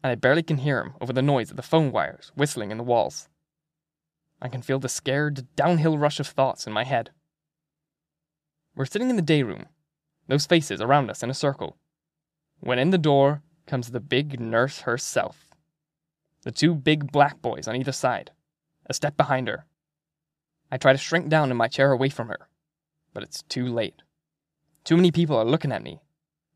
And 0.03 0.13
I 0.13 0.15
barely 0.15 0.43
can 0.43 0.59
hear 0.59 0.81
him 0.81 0.95
over 1.01 1.13
the 1.13 1.23
noise 1.23 1.51
of 1.51 1.57
the 1.57 1.63
phone 1.63 1.93
wires 1.93 2.33
whistling 2.35 2.71
in 2.71 2.79
the 2.79 2.85
walls. 2.85 3.29
I 4.41 4.49
can 4.49 4.63
feel 4.63 4.79
the 4.79 4.89
scared, 4.89 5.47
downhill 5.57 5.99
rush 5.99 6.21
of 6.21 6.29
thoughts 6.29 6.67
in 6.67 6.73
my 6.73 6.85
head. 6.85 7.11
We're 8.75 8.87
sitting 8.87 9.11
in 9.11 9.17
the 9.17 9.23
day 9.23 9.43
room, 9.43 9.67
those 10.31 10.47
faces 10.47 10.81
around 10.81 11.11
us 11.11 11.23
in 11.23 11.31
a 11.31 11.35
circle, 11.35 11.77
when 12.61 12.79
in 12.79 12.91
the 12.91 12.99
door 12.99 13.43
comes 13.67 13.91
the 13.91 14.01
big 14.01 14.41
nurse 14.41 14.81
herself. 14.81 15.47
The 16.43 16.53
two 16.53 16.75
big 16.75 17.11
black 17.11 17.43
boys 17.43 17.67
on 17.67 17.77
either 17.77 17.93
side, 17.93 18.31
a 18.87 18.95
step 18.95 19.17
behind 19.17 19.49
her. 19.49 19.67
I 20.71 20.77
try 20.77 20.93
to 20.93 20.99
shrink 20.99 21.29
down 21.29 21.51
in 21.51 21.57
my 21.57 21.69
chair 21.69 21.91
away 21.91 22.09
from 22.11 22.29
her, 22.29 22.49
but 23.13 23.23
it's 23.23 23.43
too 23.43 23.67
late. 23.67 24.03
Too 24.85 24.97
many 24.97 25.11
people 25.11 25.37
are 25.37 25.45
looking 25.45 25.73
at 25.73 25.83
me, 25.83 26.01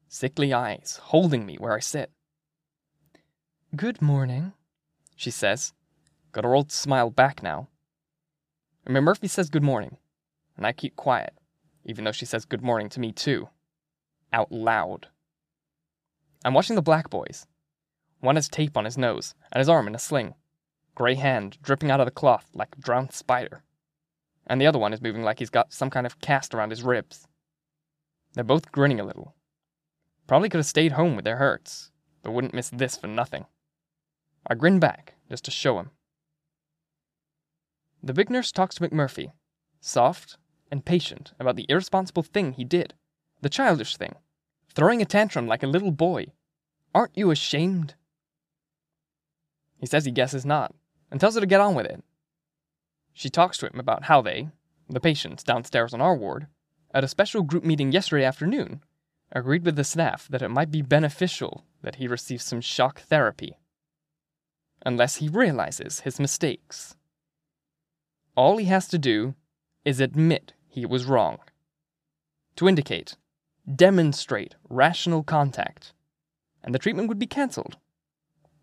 sickly 0.09 0.53
eyes 0.53 1.01
holding 1.03 1.45
me 1.45 1.57
where 1.57 1.75
I 1.75 1.81
sit. 1.81 2.11
Good 3.75 4.01
morning, 4.01 4.53
she 5.17 5.31
says. 5.31 5.73
Got 6.33 6.45
her 6.45 6.55
old 6.55 6.71
smile 6.71 7.11
back 7.11 7.43
now. 7.43 7.69
And 8.87 8.95
Murphy 8.95 9.29
says 9.29 9.51
good 9.51 9.63
morning, 9.63 9.97
and 10.57 10.67
I 10.67 10.73
keep 10.73 10.95
quiet, 10.95 11.35
even 11.85 12.05
though 12.05 12.13
she 12.13 12.27
says 12.27 12.45
good 12.45 12.63
morning 12.63 12.89
to 12.91 13.01
me 13.01 13.11
too. 13.11 13.49
Out 14.35 14.51
loud. 14.51 15.07
I'm 16.45 16.55
watching 16.55 16.75
the 16.75 16.83
black 16.83 17.09
boys. 17.09 17.47
One 18.19 18.35
has 18.35 18.49
tape 18.49 18.77
on 18.77 18.85
his 18.85 18.99
nose, 18.99 19.37
and 19.53 19.61
his 19.61 19.69
arm 19.69 19.87
in 19.87 19.95
a 19.95 19.99
sling, 20.01 20.35
grey 20.97 21.15
hand 21.15 21.57
dripping 21.63 21.89
out 21.89 22.01
of 22.01 22.07
the 22.07 22.11
cloth 22.11 22.51
like 22.53 22.75
a 22.77 22.81
drowned 22.81 23.13
spider. 23.13 23.63
And 24.45 24.61
the 24.61 24.67
other 24.67 24.81
one 24.81 24.93
is 24.93 25.01
moving 25.01 25.23
like 25.23 25.39
he's 25.39 25.51
got 25.51 25.73
some 25.73 25.89
kind 25.89 26.05
of 26.05 26.21
cast 26.21 26.53
around 26.53 26.71
his 26.71 26.83
ribs. 26.83 27.29
They're 28.33 28.43
both 28.43 28.73
grinning 28.73 28.99
a 28.99 29.05
little. 29.05 29.37
Probably 30.27 30.49
could 30.49 30.59
have 30.59 30.67
stayed 30.67 30.93
home 30.93 31.15
with 31.15 31.25
their 31.25 31.37
hurts, 31.37 31.93
but 32.25 32.33
wouldn't 32.33 32.55
miss 32.55 32.71
this 32.71 32.97
for 32.97 33.07
nothing. 33.07 33.47
I 34.49 34.57
grin 34.57 34.81
back, 34.81 35.15
just 35.31 35.45
to 35.45 35.53
show 35.53 35.79
him. 35.79 35.93
The 38.03 38.13
big 38.13 38.31
nurse 38.31 38.51
talks 38.51 38.75
to 38.75 38.89
McMurphy, 38.89 39.31
soft 39.81 40.39
and 40.73 40.85
patient 40.85 41.35
about 41.39 41.55
the 41.55 41.67
irresponsible 41.69 42.25
thing 42.25 42.55
he 42.55 42.65
did, 42.65 42.95
the 43.45 43.51
childish 43.51 43.99
thing, 43.99 44.15
throwing 44.75 45.03
a 45.03 45.05
tantrum 45.05 45.47
like 45.47 45.63
a 45.63 45.69
little 45.69 45.91
boy. 45.91 46.29
Aren't 46.95 47.17
you 47.17 47.31
ashamed? 47.31 47.95
He 49.77 49.87
says 49.87 50.07
he 50.07 50.11
guesses 50.11 50.47
not, 50.47 50.75
and 51.11 51.21
tells 51.21 51.35
her 51.35 51.43
to 51.43 51.47
get 51.47 51.61
on 51.61 51.75
with 51.75 51.85
it. 51.85 52.03
She 53.13 53.29
talks 53.29 53.59
to 53.59 53.67
him 53.67 53.79
about 53.79 54.05
how 54.05 54.23
they, 54.23 54.49
the 54.89 54.99
patients 54.99 55.45
downstairs 55.45 55.93
on 55.93 56.01
our 56.01 56.17
ward, 56.17 56.47
at 56.95 57.05
a 57.05 57.09
special 57.09 57.43
group 57.43 57.65
meeting 57.65 57.93
yesterday 57.93 58.25
afternoon, 58.25 58.81
agreed 59.31 59.67
with 59.67 59.77
the 59.77 59.85
staff 59.85 60.27
that 60.29 60.41
it 60.41 60.49
might 60.49 60.71
be 60.71 60.81
beneficial 60.81 61.65
that 61.83 61.97
he 61.97 62.09
receive 62.09 62.41
some 62.41 62.63
shock 62.63 63.01
therapy. 63.01 63.59
Unless 64.87 65.17
he 65.17 65.29
realizes 65.29 66.01
his 66.01 66.19
mistakes. 66.19 66.97
All 68.37 68.57
he 68.57 68.67
has 68.67 68.89
to 68.89 68.99
do 68.99 69.35
is 69.85 70.01
admit 70.01 70.55
he 70.67 70.87
was 70.87 71.05
wrong. 71.05 71.41
To 72.57 72.69
indicate, 72.69 73.17
demonstrate 73.73 74.55
rational 74.69 75.23
contact, 75.23 75.93
and 76.63 76.75
the 76.75 76.79
treatment 76.79 77.09
would 77.09 77.19
be 77.19 77.27
cancelled. 77.27 77.77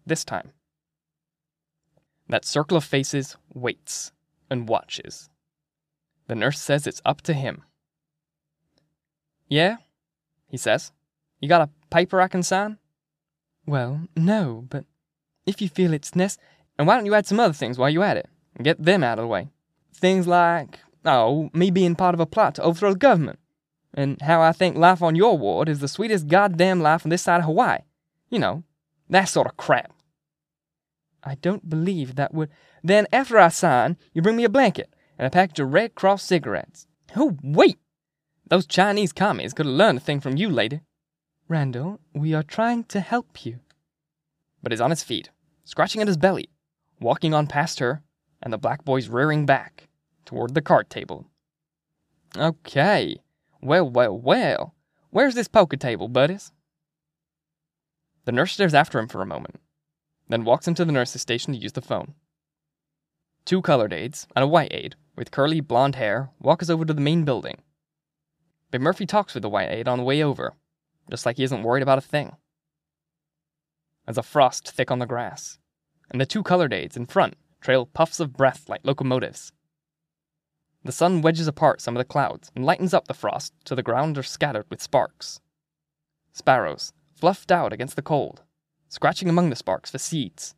This 0.05 0.23
time. 0.25 0.51
That 2.29 2.45
circle 2.45 2.77
of 2.77 2.83
faces 2.83 3.35
waits 3.53 4.11
and 4.49 4.67
watches. 4.67 5.29
The 6.27 6.35
nurse 6.35 6.59
says 6.59 6.87
it's 6.87 7.01
up 7.03 7.21
to 7.23 7.33
him. 7.33 7.63
Yeah? 9.47 9.77
He 10.47 10.57
says. 10.57 10.91
You 11.39 11.49
got 11.49 11.61
a 11.61 11.69
paper 11.89 12.21
I 12.21 12.27
can 12.27 12.43
sign? 12.43 12.77
Well, 13.65 14.07
no, 14.15 14.65
but 14.69 14.85
if 15.45 15.61
you 15.61 15.67
feel 15.67 15.93
it's 15.93 16.15
nec- 16.15 16.37
and 16.77 16.87
why 16.87 16.95
don't 16.95 17.05
you 17.05 17.15
add 17.15 17.27
some 17.27 17.39
other 17.39 17.53
things 17.53 17.77
while 17.77 17.89
you're 17.89 18.03
at 18.03 18.17
it 18.17 18.29
and 18.55 18.63
get 18.63 18.81
them 18.81 19.03
out 19.03 19.19
of 19.19 19.23
the 19.23 19.27
way? 19.27 19.49
Things 19.93 20.25
like, 20.25 20.79
oh, 21.03 21.49
me 21.53 21.69
being 21.69 21.95
part 21.95 22.13
of 22.13 22.19
a 22.19 22.25
plot 22.25 22.55
to 22.55 22.63
overthrow 22.63 22.93
the 22.93 22.99
government, 22.99 23.39
and 23.93 24.21
how 24.21 24.41
I 24.41 24.51
think 24.51 24.77
life 24.77 25.01
on 25.01 25.15
your 25.15 25.37
ward 25.37 25.69
is 25.69 25.79
the 25.79 25.87
sweetest 25.87 26.27
goddamn 26.27 26.81
life 26.81 27.05
on 27.05 27.09
this 27.09 27.21
side 27.21 27.39
of 27.39 27.45
Hawaii. 27.45 27.79
You 28.29 28.39
know, 28.39 28.63
that 29.09 29.25
sort 29.25 29.47
of 29.47 29.57
crap. 29.57 29.91
I 31.23 31.35
don't 31.35 31.69
believe 31.69 32.15
that 32.15 32.33
would. 32.33 32.49
Then, 32.83 33.07
after 33.13 33.37
I 33.37 33.49
sign, 33.49 33.97
you 34.13 34.21
bring 34.21 34.37
me 34.37 34.43
a 34.43 34.49
blanket 34.49 34.93
and 35.17 35.27
a 35.27 35.29
package 35.29 35.59
of 35.59 35.73
Red 35.73 35.93
Cross 35.93 36.23
cigarettes. 36.23 36.87
Oh, 37.15 37.37
wait! 37.43 37.77
Those 38.47 38.65
Chinese 38.65 39.13
commies 39.13 39.53
could 39.53 39.65
have 39.65 39.75
learned 39.75 39.99
a 39.99 40.01
thing 40.01 40.19
from 40.19 40.37
you, 40.37 40.49
lady. 40.49 40.81
Randall, 41.47 41.99
we 42.13 42.33
are 42.33 42.43
trying 42.43 42.85
to 42.85 43.01
help 43.01 43.45
you. 43.45 43.59
But 44.63 44.71
he's 44.71 44.81
on 44.81 44.89
his 44.89 45.03
feet, 45.03 45.29
scratching 45.63 46.01
at 46.01 46.07
his 46.07 46.17
belly, 46.17 46.49
walking 46.99 47.33
on 47.33 47.47
past 47.47 47.79
her, 47.79 48.01
and 48.41 48.51
the 48.51 48.57
black 48.57 48.83
boy's 48.83 49.09
rearing 49.09 49.45
back 49.45 49.87
toward 50.25 50.53
the 50.53 50.61
card 50.61 50.89
table. 50.89 51.27
Okay. 52.37 53.19
Well, 53.61 53.89
well, 53.89 54.17
well. 54.17 54.75
Where's 55.11 55.35
this 55.35 55.47
poker 55.47 55.77
table, 55.77 56.07
buddies? 56.07 56.51
The 58.25 58.31
nurse 58.31 58.53
stares 58.53 58.73
after 58.73 58.99
him 58.99 59.07
for 59.07 59.21
a 59.21 59.25
moment, 59.25 59.59
then 60.29 60.45
walks 60.45 60.67
into 60.67 60.85
the 60.85 60.91
nurse's 60.91 61.21
station 61.21 61.53
to 61.53 61.59
use 61.59 61.73
the 61.73 61.81
phone. 61.81 62.13
Two 63.45 63.61
colored 63.61 63.93
aides 63.93 64.27
and 64.35 64.43
a 64.43 64.47
white 64.47 64.73
aide 64.73 64.95
with 65.15 65.31
curly 65.31 65.59
blonde 65.59 65.95
hair 65.95 66.29
walk 66.39 66.61
us 66.61 66.69
over 66.69 66.85
to 66.85 66.93
the 66.93 67.01
main 67.01 67.25
building. 67.25 67.57
McMurphy 68.71 69.07
talks 69.07 69.33
with 69.33 69.41
the 69.41 69.49
white 69.49 69.69
aide 69.69 69.87
on 69.87 69.97
the 69.97 70.03
way 70.03 70.23
over, 70.23 70.53
just 71.09 71.25
like 71.25 71.37
he 71.37 71.43
isn't 71.43 71.63
worried 71.63 71.83
about 71.83 71.97
a 71.97 72.01
thing. 72.01 72.35
There's 74.05 74.17
a 74.17 74.23
frost 74.23 74.71
thick 74.71 74.89
on 74.89 74.99
the 74.99 75.05
grass, 75.05 75.57
and 76.09 76.21
the 76.21 76.25
two 76.25 76.43
colored 76.43 76.73
aides 76.73 76.97
in 76.97 77.05
front 77.05 77.35
trail 77.59 77.85
puffs 77.85 78.19
of 78.19 78.33
breath 78.33 78.67
like 78.67 78.81
locomotives. 78.83 79.51
The 80.83 80.91
sun 80.91 81.21
wedges 81.21 81.47
apart 81.47 81.79
some 81.79 81.95
of 81.95 81.99
the 81.99 82.05
clouds 82.05 82.51
and 82.55 82.65
lightens 82.65 82.93
up 82.93 83.07
the 83.07 83.13
frost 83.13 83.53
till 83.63 83.75
the 83.75 83.83
ground 83.83 84.17
are 84.17 84.23
scattered 84.23 84.65
with 84.69 84.81
sparks. 84.81 85.39
Sparrows, 86.33 86.91
fluffed 87.13 87.51
out 87.51 87.71
against 87.71 87.95
the 87.95 88.01
cold, 88.01 88.41
scratching 88.87 89.29
among 89.29 89.49
the 89.49 89.55
sparks 89.55 89.91
for 89.91 89.99
seeds. 89.99 90.55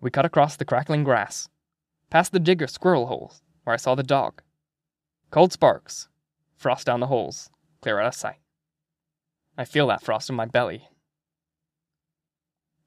We 0.00 0.10
cut 0.10 0.24
across 0.24 0.56
the 0.56 0.64
crackling 0.64 1.04
grass, 1.04 1.48
past 2.10 2.32
the 2.32 2.40
digger 2.40 2.66
squirrel 2.66 3.06
holes 3.06 3.42
where 3.62 3.74
I 3.74 3.78
saw 3.78 3.94
the 3.94 4.02
dog. 4.02 4.42
Cold 5.30 5.52
sparks, 5.52 6.08
frost 6.56 6.86
down 6.86 7.00
the 7.00 7.06
holes, 7.06 7.50
clear 7.80 8.00
out 8.00 8.06
of 8.06 8.14
sight. 8.14 8.38
I 9.56 9.64
feel 9.64 9.86
that 9.86 10.02
frost 10.02 10.28
in 10.28 10.36
my 10.36 10.46
belly. 10.46 10.88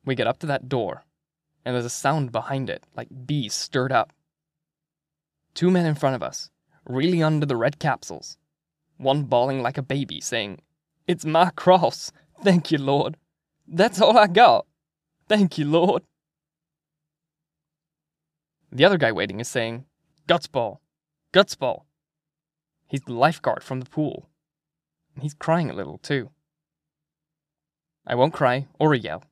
We 0.06 0.16
get 0.16 0.28
up 0.28 0.40
to 0.40 0.48
that 0.48 0.70
door, 0.70 1.04
and 1.66 1.74
there's 1.74 1.86
a 1.86 1.90
sound 1.90 2.32
behind 2.32 2.70
it, 2.70 2.84
like 2.96 3.08
bees 3.26 3.54
stirred 3.54 3.92
up. 3.92 4.12
Two 5.58 5.72
men 5.72 5.88
in 5.88 5.96
front 5.96 6.16
of 6.16 6.22
us, 6.22 6.52
reeling 6.88 7.24
under 7.24 7.48
the 7.48 7.56
red 7.56 7.80
capsules, 7.80 8.38
one 8.98 9.24
bawling 9.24 9.64
like 9.64 9.80
a 9.80 9.82
baby, 9.82 10.22
saying, 10.22 10.62
It's 11.08 11.26
my 11.26 11.50
cross. 11.50 12.12
Thank 12.44 12.72
you, 12.72 12.78
Lord. 12.78 13.18
That's 13.68 14.00
all 14.00 14.20
I 14.20 14.28
got. 14.28 14.68
Thank 15.28 15.58
you, 15.58 15.66
Lord. 15.66 16.04
The 18.72 18.86
other 18.86 19.00
guy 19.00 19.12
waiting 19.12 19.40
is 19.40 19.48
saying, 19.48 19.86
Gutsball, 20.28 20.78
Gutsball. 21.34 21.86
He's 22.86 23.02
the 23.02 23.14
lifeguard 23.14 23.64
from 23.64 23.80
the 23.80 23.90
pool. 23.90 24.30
And 25.16 25.24
he's 25.24 25.34
crying 25.34 25.72
a 25.72 25.76
little, 25.76 25.98
too. 25.98 26.30
I 28.06 28.14
won't 28.14 28.32
cry 28.32 28.68
or 28.80 28.94
yell. 28.94 29.24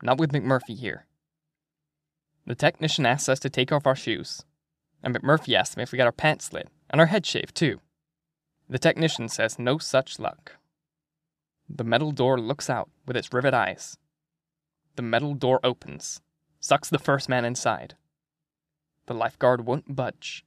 Not 0.00 0.18
with 0.18 0.30
McMurphy 0.30 0.78
here. 0.78 1.06
The 2.46 2.54
technician 2.54 3.04
asks 3.04 3.28
us 3.28 3.40
to 3.40 3.50
take 3.50 3.72
off 3.72 3.84
our 3.84 3.96
shoes, 3.96 4.44
and 5.02 5.14
McMurphy 5.14 5.54
asks 5.54 5.76
him 5.76 5.82
if 5.82 5.92
we 5.92 5.98
got 5.98 6.06
our 6.06 6.12
pants 6.12 6.46
slit 6.46 6.68
and 6.90 7.00
our 7.00 7.06
head 7.06 7.24
shaved, 7.26 7.54
too. 7.54 7.80
The 8.68 8.78
technician 8.78 9.28
says 9.28 9.58
no 9.58 9.78
such 9.78 10.18
luck. 10.18 10.56
The 11.68 11.84
metal 11.84 12.12
door 12.12 12.38
looks 12.38 12.68
out 12.68 12.90
with 13.06 13.16
its 13.16 13.32
rivet 13.32 13.54
eyes. 13.54 13.96
The 14.96 15.02
metal 15.02 15.34
door 15.34 15.60
opens, 15.62 16.20
sucks 16.58 16.88
the 16.88 16.98
first 16.98 17.28
man 17.28 17.44
inside. 17.44 17.94
The 19.06 19.14
lifeguard 19.14 19.66
won't 19.66 19.96
budge. 19.96 20.44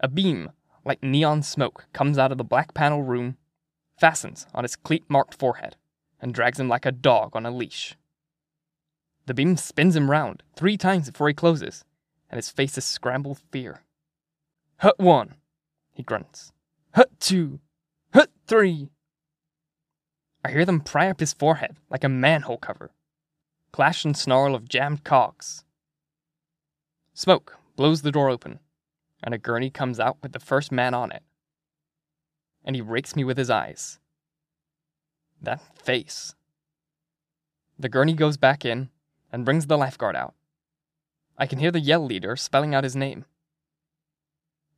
A 0.00 0.08
beam, 0.08 0.50
like 0.84 1.02
neon 1.02 1.42
smoke, 1.42 1.86
comes 1.92 2.18
out 2.18 2.32
of 2.32 2.38
the 2.38 2.44
black 2.44 2.74
panel 2.74 3.02
room, 3.02 3.36
fastens 3.98 4.46
on 4.52 4.64
his 4.64 4.76
cleat 4.76 5.04
marked 5.08 5.34
forehead, 5.34 5.76
and 6.20 6.34
drags 6.34 6.58
him 6.60 6.68
like 6.68 6.86
a 6.86 6.92
dog 6.92 7.34
on 7.34 7.46
a 7.46 7.50
leash. 7.50 7.96
The 9.26 9.34
beam 9.34 9.56
spins 9.56 9.94
him 9.94 10.10
round 10.10 10.42
three 10.56 10.76
times 10.76 11.10
before 11.10 11.28
he 11.28 11.34
closes, 11.34 11.84
and 12.32 12.38
his 12.38 12.50
face 12.50 12.78
is 12.78 12.84
scrambled 12.84 13.38
fear. 13.50 13.82
Hut 14.78 14.98
one, 14.98 15.34
he 15.92 16.02
grunts. 16.02 16.52
Hut 16.94 17.10
two. 17.20 17.60
Hut 18.14 18.30
three. 18.46 18.88
I 20.42 20.50
hear 20.50 20.64
them 20.64 20.80
pry 20.80 21.10
up 21.10 21.20
his 21.20 21.34
forehead 21.34 21.76
like 21.90 22.02
a 22.02 22.08
manhole 22.08 22.56
cover. 22.56 22.90
Clash 23.70 24.04
and 24.04 24.16
snarl 24.16 24.54
of 24.54 24.68
jammed 24.68 25.04
cogs. 25.04 25.64
Smoke 27.12 27.58
blows 27.76 28.00
the 28.00 28.10
door 28.10 28.30
open, 28.30 28.58
and 29.22 29.34
a 29.34 29.38
gurney 29.38 29.70
comes 29.70 30.00
out 30.00 30.16
with 30.22 30.32
the 30.32 30.40
first 30.40 30.72
man 30.72 30.94
on 30.94 31.12
it. 31.12 31.22
And 32.64 32.74
he 32.74 32.82
rakes 32.82 33.14
me 33.14 33.24
with 33.24 33.36
his 33.36 33.50
eyes. 33.50 33.98
That 35.40 35.60
face. 35.76 36.34
The 37.78 37.88
gurney 37.88 38.14
goes 38.14 38.36
back 38.36 38.64
in 38.64 38.88
and 39.30 39.44
brings 39.44 39.66
the 39.66 39.78
lifeguard 39.78 40.16
out. 40.16 40.34
I 41.42 41.46
can 41.46 41.58
hear 41.58 41.72
the 41.72 41.80
yell 41.80 42.04
leader 42.04 42.36
spelling 42.36 42.72
out 42.72 42.84
his 42.84 42.94
name. 42.94 43.24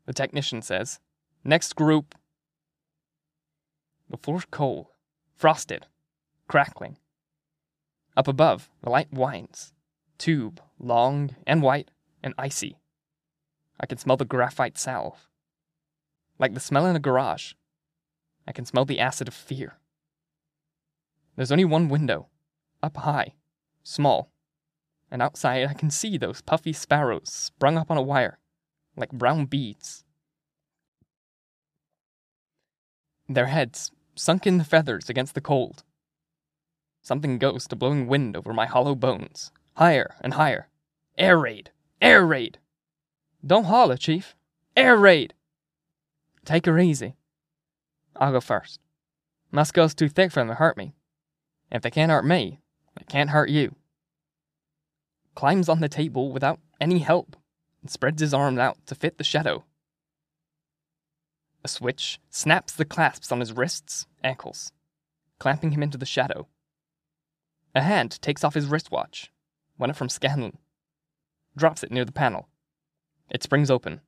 The 0.07 0.15
technician 0.15 0.63
says, 0.63 0.99
Next 1.45 1.77
group. 1.77 2.15
The 4.09 4.17
floor's 4.17 4.47
cold, 4.51 4.87
frosted, 5.37 5.89
crackling. 6.49 6.97
Up 8.17 8.27
above, 8.27 8.71
the 8.83 8.89
light 8.89 9.13
winds, 9.13 9.75
tube, 10.17 10.59
long 10.79 11.37
and 11.47 11.61
white 11.61 11.91
and 12.23 12.33
icy. 12.39 12.79
I 13.79 13.85
can 13.85 13.99
smell 13.99 14.17
the 14.17 14.25
graphite 14.25 14.79
salve. 14.79 15.29
Like 16.39 16.55
the 16.55 16.61
smell 16.61 16.87
in 16.87 16.97
a 16.97 16.99
garage, 16.99 17.53
I 18.49 18.53
can 18.53 18.65
smell 18.65 18.87
the 18.87 19.01
acid 19.01 19.29
of 19.29 19.35
fear. 19.35 19.75
There's 21.37 21.53
only 21.53 21.67
one 21.67 21.91
window, 21.91 22.29
up 22.83 22.97
high, 22.97 23.35
small, 23.83 24.31
and 25.15 25.23
outside 25.23 25.69
I 25.69 25.75
can 25.75 25.91
see 25.91 26.19
those 26.19 26.43
puffy 26.43 26.73
sparrows 26.73 27.29
sprung 27.33 27.79
up 27.79 27.89
on 27.89 27.97
a 27.97 28.03
wire, 28.03 28.41
like 28.97 29.13
brown 29.13 29.47
beads. 29.47 30.03
Their 33.29 33.47
heads 33.47 33.93
sunk 34.17 34.45
in 34.45 34.59
the 34.59 34.65
feathers 34.65 35.09
against 35.09 35.37
the 35.37 35.41
cold. 35.41 35.85
Something 37.01 37.39
goes 37.39 37.69
to 37.69 37.77
blowing 37.77 38.09
wind 38.09 38.37
over 38.37 38.53
my 38.53 38.67
hollow 38.67 38.97
bones, 38.97 39.53
higher 39.75 40.17
and 40.21 40.35
higher. 40.35 40.69
Air 41.17 41.39
raid! 41.39 41.71
Air 42.03 42.27
raid! 42.27 42.59
Don't 43.47 43.67
holler, 43.67 43.97
Chief. 43.97 44.35
Air 44.77 44.97
raid! 44.97 45.33
Take 46.45 46.67
her 46.67 46.81
easy. 46.81 47.15
I'll 48.17 48.33
go 48.33 48.41
first. 48.41 48.81
My 49.53 49.63
skull's 49.63 49.95
too 49.95 50.09
thick 50.09 50.33
for 50.33 50.41
them 50.41 50.49
to 50.49 50.55
hurt 50.55 50.77
me. 50.77 50.97
If 51.71 51.83
they 51.83 51.91
can't 51.93 52.11
hurt 52.11 52.25
me, 52.25 52.59
they 52.99 53.05
can't 53.05 53.31
hurt 53.31 53.49
you. 53.49 53.77
Climbs 55.35 55.69
on 55.69 55.81
the 55.81 55.89
table 55.89 56.33
without 56.33 56.61
any 56.81 57.01
help 57.01 57.37
and 57.83 57.91
spreads 57.91 58.21
his 58.21 58.35
arms 58.35 58.59
out 58.59 58.79
to 58.87 58.95
fit 58.95 59.19
the 59.19 59.25
shadow. 59.25 59.65
A 61.65 61.69
switch 61.69 62.21
snaps 62.31 62.75
the 62.75 62.85
clasps 62.85 63.33
on 63.33 63.41
his 63.41 63.53
wrists, 63.53 64.07
ankles, 64.23 64.73
clamping 65.39 65.73
him 65.73 65.83
into 65.83 65.99
the 65.99 66.07
shadow. 66.07 66.47
A 67.75 67.83
hand 67.83 68.21
takes 68.23 68.45
off 68.45 68.55
his 68.55 68.67
wristwatch, 68.67 69.33
one 69.77 69.93
from 69.93 70.09
Scanlon, 70.09 70.59
drops 71.57 71.83
it 71.83 71.91
near 71.91 72.05
the 72.05 72.13
panel. 72.13 72.49
It 73.31 73.43
springs 73.43 73.71
open, 73.71 74.01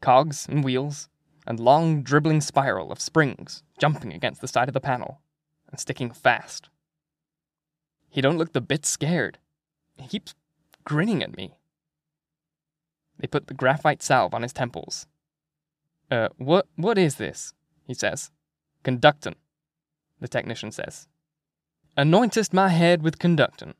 cogs 0.00 0.46
and 0.48 0.64
wheels, 0.64 1.08
and 1.46 1.60
long 1.60 2.02
dribbling 2.02 2.40
spiral 2.40 2.90
of 2.90 3.00
springs 3.00 3.62
jumping 3.78 4.12
against 4.12 4.40
the 4.40 4.48
side 4.48 4.68
of 4.68 4.74
the 4.74 4.80
panel 4.80 5.20
and 5.70 5.78
sticking 5.78 6.10
fast. 6.10 6.68
He 8.08 8.20
don't 8.20 8.38
look 8.38 8.52
the 8.52 8.60
bit 8.60 8.84
scared. 8.84 9.38
He 9.98 10.06
keeps 10.06 10.34
grinning 10.84 11.22
at 11.22 11.36
me. 11.36 11.54
They 13.18 13.26
put 13.26 13.46
the 13.46 13.54
graphite 13.54 14.02
salve 14.02 14.34
on 14.34 14.42
his 14.42 14.52
temples. 14.52 15.06
Uh, 16.10 16.28
what, 16.38 16.66
what 16.76 16.98
is 16.98 17.16
this? 17.16 17.54
He 17.86 17.94
says. 17.94 18.30
Conductant, 18.82 19.36
the 20.20 20.28
technician 20.28 20.72
says. 20.72 21.06
Anointest 21.96 22.52
my 22.52 22.68
head 22.68 23.02
with 23.02 23.18
conductant. 23.18 23.76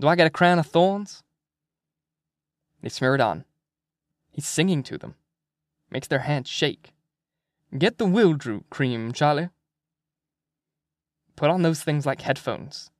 Do 0.00 0.08
I 0.08 0.16
get 0.16 0.26
a 0.26 0.30
crown 0.30 0.58
of 0.58 0.66
thorns? 0.66 1.22
They 2.82 2.88
smear 2.88 3.14
it 3.14 3.20
on. 3.20 3.44
He's 4.30 4.46
singing 4.46 4.82
to 4.84 4.98
them. 4.98 5.14
Makes 5.90 6.08
their 6.08 6.20
hands 6.20 6.48
shake. 6.48 6.92
Get 7.76 7.98
the 7.98 8.06
Wildroot 8.06 8.64
cream, 8.70 9.12
Charlie. 9.12 9.50
Put 11.36 11.50
on 11.50 11.62
those 11.62 11.82
things 11.82 12.04
like 12.04 12.22
headphones 12.22 12.90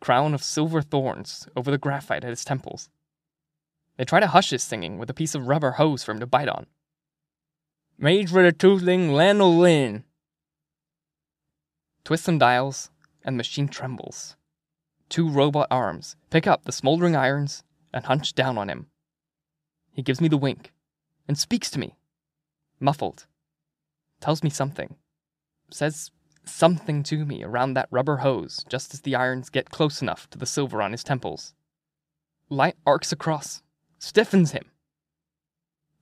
crown 0.00 0.34
of 0.34 0.42
silver 0.42 0.82
thorns 0.82 1.48
over 1.56 1.70
the 1.70 1.78
graphite 1.78 2.24
at 2.24 2.30
his 2.30 2.44
temples. 2.44 2.88
They 3.96 4.04
try 4.04 4.20
to 4.20 4.28
hush 4.28 4.50
his 4.50 4.62
singing 4.62 4.98
with 4.98 5.10
a 5.10 5.14
piece 5.14 5.34
of 5.34 5.48
rubber 5.48 5.72
hose 5.72 6.04
for 6.04 6.12
him 6.12 6.20
to 6.20 6.26
bite 6.26 6.48
on. 6.48 6.66
Made 7.98 8.30
for 8.30 8.42
the 8.42 8.52
tootling 8.52 9.10
lanolin. 9.10 10.04
Twist 12.04 12.24
some 12.24 12.38
dials, 12.38 12.90
and 13.24 13.34
the 13.34 13.38
machine 13.38 13.68
trembles. 13.68 14.36
Two 15.08 15.28
robot 15.28 15.66
arms 15.70 16.16
pick 16.30 16.46
up 16.46 16.64
the 16.64 16.72
smoldering 16.72 17.16
irons 17.16 17.64
and 17.92 18.04
hunch 18.04 18.34
down 18.34 18.56
on 18.56 18.68
him. 18.68 18.86
He 19.90 20.02
gives 20.02 20.20
me 20.20 20.28
the 20.28 20.36
wink 20.36 20.72
and 21.26 21.36
speaks 21.36 21.70
to 21.72 21.78
me, 21.78 21.96
muffled. 22.78 23.26
Tells 24.20 24.42
me 24.42 24.50
something. 24.50 24.96
Says 25.70 26.10
something 26.48 27.02
to 27.04 27.24
me 27.24 27.42
around 27.42 27.74
that 27.74 27.88
rubber 27.90 28.18
hose 28.18 28.64
just 28.68 28.94
as 28.94 29.00
the 29.02 29.14
irons 29.14 29.50
get 29.50 29.70
close 29.70 30.02
enough 30.02 30.28
to 30.30 30.38
the 30.38 30.46
silver 30.46 30.82
on 30.82 30.92
his 30.92 31.04
temples. 31.04 31.54
Light 32.48 32.76
arcs 32.86 33.12
across, 33.12 33.62
stiffens 33.98 34.52
him, 34.52 34.70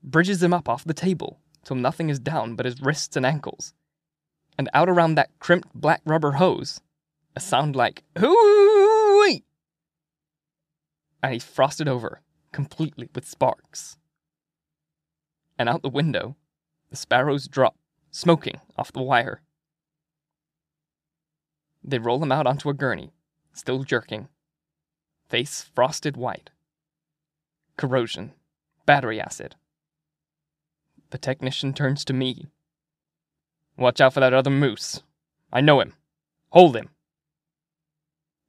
bridges 0.03 0.43
him 0.43 0.55
up 0.55 0.69
off 0.69 0.85
the 0.85 0.95
table 0.95 1.41
till 1.65 1.77
nothing 1.77 2.09
is 2.09 2.21
down 2.21 2.55
but 2.55 2.67
his 2.67 2.81
wrists 2.81 3.17
and 3.17 3.27
ankles. 3.27 3.75
And 4.57 4.71
out 4.73 4.89
around 4.89 5.17
that 5.17 5.31
crimped 5.39 5.75
black 5.75 6.01
rubber 6.07 6.33
hose, 6.33 6.81
a 7.35 7.41
sound 7.41 7.77
like 7.77 8.05
hooey! 8.17 9.45
And 11.23 11.33
he's 11.33 11.45
frosted 11.45 11.89
over, 11.89 12.23
completely 12.53 13.11
with 13.15 13.29
sparks. 13.29 13.97
And 15.59 15.69
out 15.69 15.83
the 15.83 15.89
window, 15.89 16.37
the 16.91 16.97
sparrows 16.97 17.49
drop, 17.49 17.75
smoking 18.11 18.61
off 18.77 18.93
the 18.93 19.03
wire. 19.03 19.43
They 21.89 21.99
roll 22.01 22.21
him 22.21 22.33
out 22.33 22.49
onto 22.49 22.69
a 22.69 22.75
gurney, 22.75 23.13
still 23.53 23.85
jerking. 23.85 24.29
Face 25.29 25.71
frosted 25.73 26.17
white. 26.17 26.51
Corrosion. 27.77 28.33
Battery 28.87 29.21
acid. 29.21 29.55
The 31.11 31.19
technician 31.19 31.73
turns 31.73 32.05
to 32.07 32.13
me. 32.13 32.47
Watch 33.79 34.01
out 34.01 34.15
for 34.15 34.21
that 34.21 34.35
other 34.35 34.51
moose. 34.51 35.03
I 35.53 35.61
know 35.61 35.81
him. 35.81 35.95
Hold 36.51 36.77
him. 36.77 36.89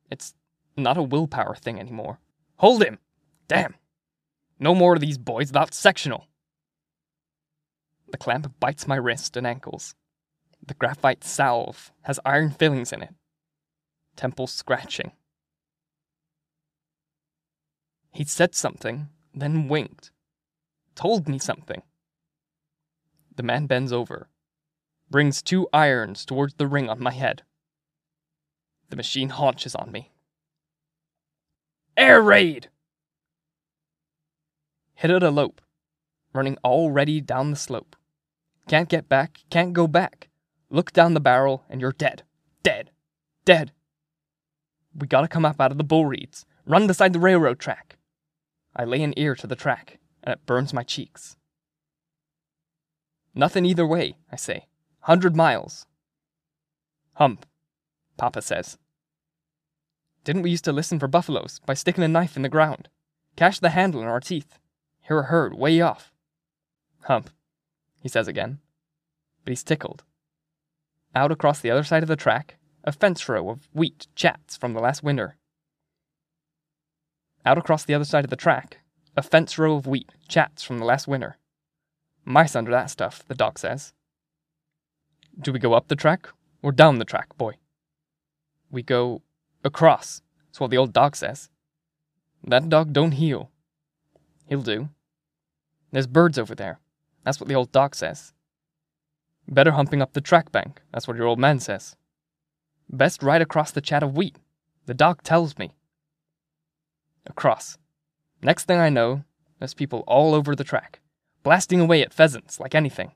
It's 0.10 0.34
not 0.76 0.98
a 0.98 1.04
willpower 1.04 1.56
thing 1.56 1.80
anymore. 1.80 2.20
Hold 2.58 2.84
him! 2.84 2.98
Damn! 3.48 3.76
No 4.60 4.74
more 4.74 4.96
of 4.96 5.02
these 5.02 5.18
boys 5.18 5.50
without 5.50 5.72
Seconal. 5.72 6.26
The 8.10 8.18
clamp 8.18 8.60
bites 8.60 8.88
my 8.88 8.96
wrist 8.96 9.38
and 9.38 9.46
ankles. 9.46 9.96
The 10.66 10.74
graphite 10.74 11.24
salve 11.24 11.92
has 12.04 12.20
iron 12.26 12.52
fillings 12.52 12.92
in 12.92 13.04
it. 13.04 13.14
Temple 14.18 14.48
scratching. 14.48 15.12
He 18.12 18.26
said 18.26 18.56
something, 18.56 19.10
then 19.34 19.68
winked. 19.68 20.12
Told 20.96 21.30
me 21.30 21.38
something. 21.38 21.84
The 23.36 23.44
man 23.44 23.68
bends 23.68 23.94
over, 23.94 24.28
brings 25.12 25.44
two 25.44 25.68
irons 25.72 26.26
towards 26.26 26.56
the 26.56 26.66
ring 26.66 26.90
on 26.90 27.00
my 27.00 27.12
head. 27.12 27.44
The 28.90 28.96
machine 28.96 29.30
haunches 29.30 29.76
on 29.76 29.92
me. 29.92 30.12
Air 31.96 32.20
raid! 32.20 32.70
Hit 34.96 35.12
at 35.12 35.22
a 35.22 35.30
lope, 35.30 35.62
running 36.34 36.58
already 36.64 37.22
down 37.22 37.52
the 37.52 37.56
slope. 37.56 37.96
Can't 38.68 38.90
get 38.90 39.08
back, 39.08 39.42
can't 39.52 39.74
go 39.74 39.86
back. 39.86 40.30
Look 40.72 40.92
down 40.92 41.14
the 41.14 41.20
barrel 41.20 41.66
and 41.70 41.80
you're 41.80 41.92
dead. 41.92 42.24
Dead. 42.64 42.90
Dead. 43.46 43.72
We 44.98 45.08
gotta 45.08 45.28
come 45.28 45.46
up 45.46 45.62
out 45.62 45.72
of 45.72 45.78
the 45.78 45.84
bull 45.84 46.06
reeds, 46.06 46.46
run 46.66 46.88
beside 46.88 47.14
the 47.14 47.20
railroad 47.20 47.60
track. 47.60 47.98
I 48.76 48.84
lay 48.84 49.04
an 49.04 49.14
ear 49.16 49.36
to 49.36 49.48
the 49.48 49.56
track, 49.56 50.00
and 50.24 50.34
it 50.34 50.46
burns 50.46 50.74
my 50.74 50.84
cheeks. 50.84 51.38
Nothing 53.36 53.66
either 53.66 53.86
way, 53.86 54.18
I 54.32 54.36
say. 54.36 54.66
Hundred 55.02 55.36
miles. 55.36 55.86
Hump, 57.14 57.46
Papa 58.18 58.42
says. 58.42 58.78
Didn't 60.24 60.42
we 60.42 60.50
used 60.50 60.66
to 60.66 60.74
listen 60.74 61.00
for 61.00 61.08
buffaloes 61.08 61.62
by 61.66 61.76
sticking 61.76 62.04
a 62.04 62.08
knife 62.08 62.36
in 62.36 62.42
the 62.42 62.50
ground? 62.50 62.90
Catch 63.36 63.60
the 63.60 63.70
handle 63.70 64.02
in 64.02 64.08
our 64.08 64.20
teeth. 64.20 64.58
Hear 65.08 65.20
a 65.20 65.24
herd 65.24 65.54
way 65.54 65.80
off. 65.80 66.12
Hump, 67.04 67.30
he 68.00 68.10
says 68.10 68.28
again. 68.28 68.60
But 69.46 69.52
he's 69.52 69.64
tickled. 69.64 70.04
Out 71.16 71.32
across 71.32 71.60
the 71.60 71.72
other 71.72 71.84
side 71.84 72.04
of 72.04 72.10
the 72.10 72.16
track, 72.16 72.58
a 72.84 72.92
fence 72.92 73.28
row 73.28 73.50
of 73.50 73.68
wheat 73.74 74.08
chats 74.16 74.56
from 74.56 74.74
the 74.74 74.80
last 74.80 75.04
winter. 75.04 75.38
Out 77.46 77.58
across 77.58 77.86
the 77.86 77.94
other 77.94 78.06
side 78.06 78.24
of 78.24 78.30
the 78.30 78.36
track, 78.36 78.80
a 79.16 79.22
fence 79.22 79.58
row 79.58 79.76
of 79.76 79.88
wheat 79.88 80.12
chats 80.28 80.64
from 80.64 80.80
the 80.80 80.86
last 80.86 81.08
winter. 81.08 81.38
Mice 82.26 82.56
under 82.56 82.72
that 82.72 82.90
stuff, 82.90 83.24
the 83.28 83.36
dog 83.36 83.58
says. 83.58 83.94
Do 85.40 85.54
we 85.54 85.60
go 85.60 85.74
up 85.74 85.88
the 85.88 85.96
track 85.96 86.30
or 86.62 86.72
down 86.72 87.00
the 87.00 87.06
track, 87.06 87.38
boy? 87.38 87.54
We 88.70 88.84
go 88.84 89.22
across, 89.64 90.22
that's 90.48 90.60
what 90.60 90.72
the 90.72 90.78
old 90.78 90.94
dog 90.94 91.16
says. 91.16 91.50
That 92.44 92.70
dog 92.70 92.94
don't 92.94 93.14
heal. 93.14 93.52
He'll 94.48 94.62
do. 94.62 94.90
There's 95.92 96.08
birds 96.08 96.38
over 96.38 96.56
there. 96.56 96.80
That's 97.24 97.40
what 97.40 97.48
the 97.48 97.56
old 97.56 97.72
dog 97.72 97.96
says. 97.96 98.34
Better 99.48 99.72
humping 99.72 100.02
up 100.02 100.14
the 100.14 100.22
track 100.22 100.52
bank. 100.52 100.82
That's 100.92 101.08
what 101.08 101.18
your 101.18 101.28
old 101.28 101.40
man 101.40 101.60
says. 101.60 101.96
Best 102.90 103.22
right 103.22 103.42
across 103.42 103.72
the 103.72 103.82
chat 103.82 104.04
of 104.04 104.16
wheat. 104.16 104.38
The 104.86 104.94
dog 104.94 105.22
tells 105.24 105.58
me. 105.58 105.72
Across. 107.26 107.78
Next 108.42 108.66
thing 108.66 108.80
I 108.80 108.90
know, 108.90 109.24
there's 109.60 109.74
people 109.74 110.04
all 110.08 110.34
over 110.34 110.56
the 110.56 110.64
track, 110.64 111.02
blasting 111.44 111.82
away 111.82 112.02
at 112.02 112.14
pheasants 112.14 112.60
like 112.60 112.74
anything. 112.74 113.12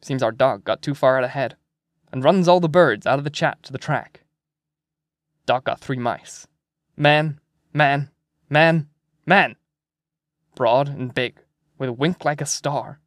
Seems 0.00 0.22
our 0.22 0.32
dog 0.32 0.64
got 0.64 0.80
too 0.80 0.94
far 0.94 1.18
out 1.18 1.24
ahead, 1.24 1.56
and 2.12 2.24
runs 2.24 2.48
all 2.48 2.60
the 2.60 2.68
birds 2.68 3.06
out 3.06 3.18
of 3.18 3.24
the 3.24 3.30
chat 3.30 3.62
to 3.64 3.72
the 3.72 3.78
track. 3.78 4.22
Dog 5.44 5.64
got 5.64 5.80
three 5.80 5.98
mice. 5.98 6.46
Man, 6.96 7.40
man, 7.72 8.10
man, 8.48 8.88
man. 9.26 9.56
Broad 10.54 10.88
and 10.88 11.12
big, 11.12 11.40
with 11.78 11.88
a 11.88 11.92
wink 11.92 12.24
like 12.24 12.40
a 12.40 12.46
star. 12.46 13.00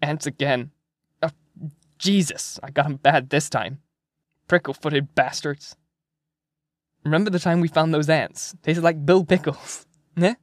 Ants 0.00 0.26
again. 0.26 0.70
Oh, 1.22 1.30
Jesus, 1.98 2.60
I 2.62 2.70
got 2.70 2.86
'em 2.86 2.96
bad 2.96 3.30
this 3.30 3.50
time. 3.50 3.80
Prickle 4.48 4.74
footed 4.74 5.14
bastards. 5.14 5.76
Remember 7.04 7.30
the 7.30 7.38
time 7.38 7.60
we 7.60 7.68
found 7.68 7.92
those 7.92 8.08
ants? 8.08 8.54
Tasted 8.62 8.82
like 8.82 9.06
Bill 9.06 9.24
Pickles. 9.24 9.86
Eh? 10.18 10.34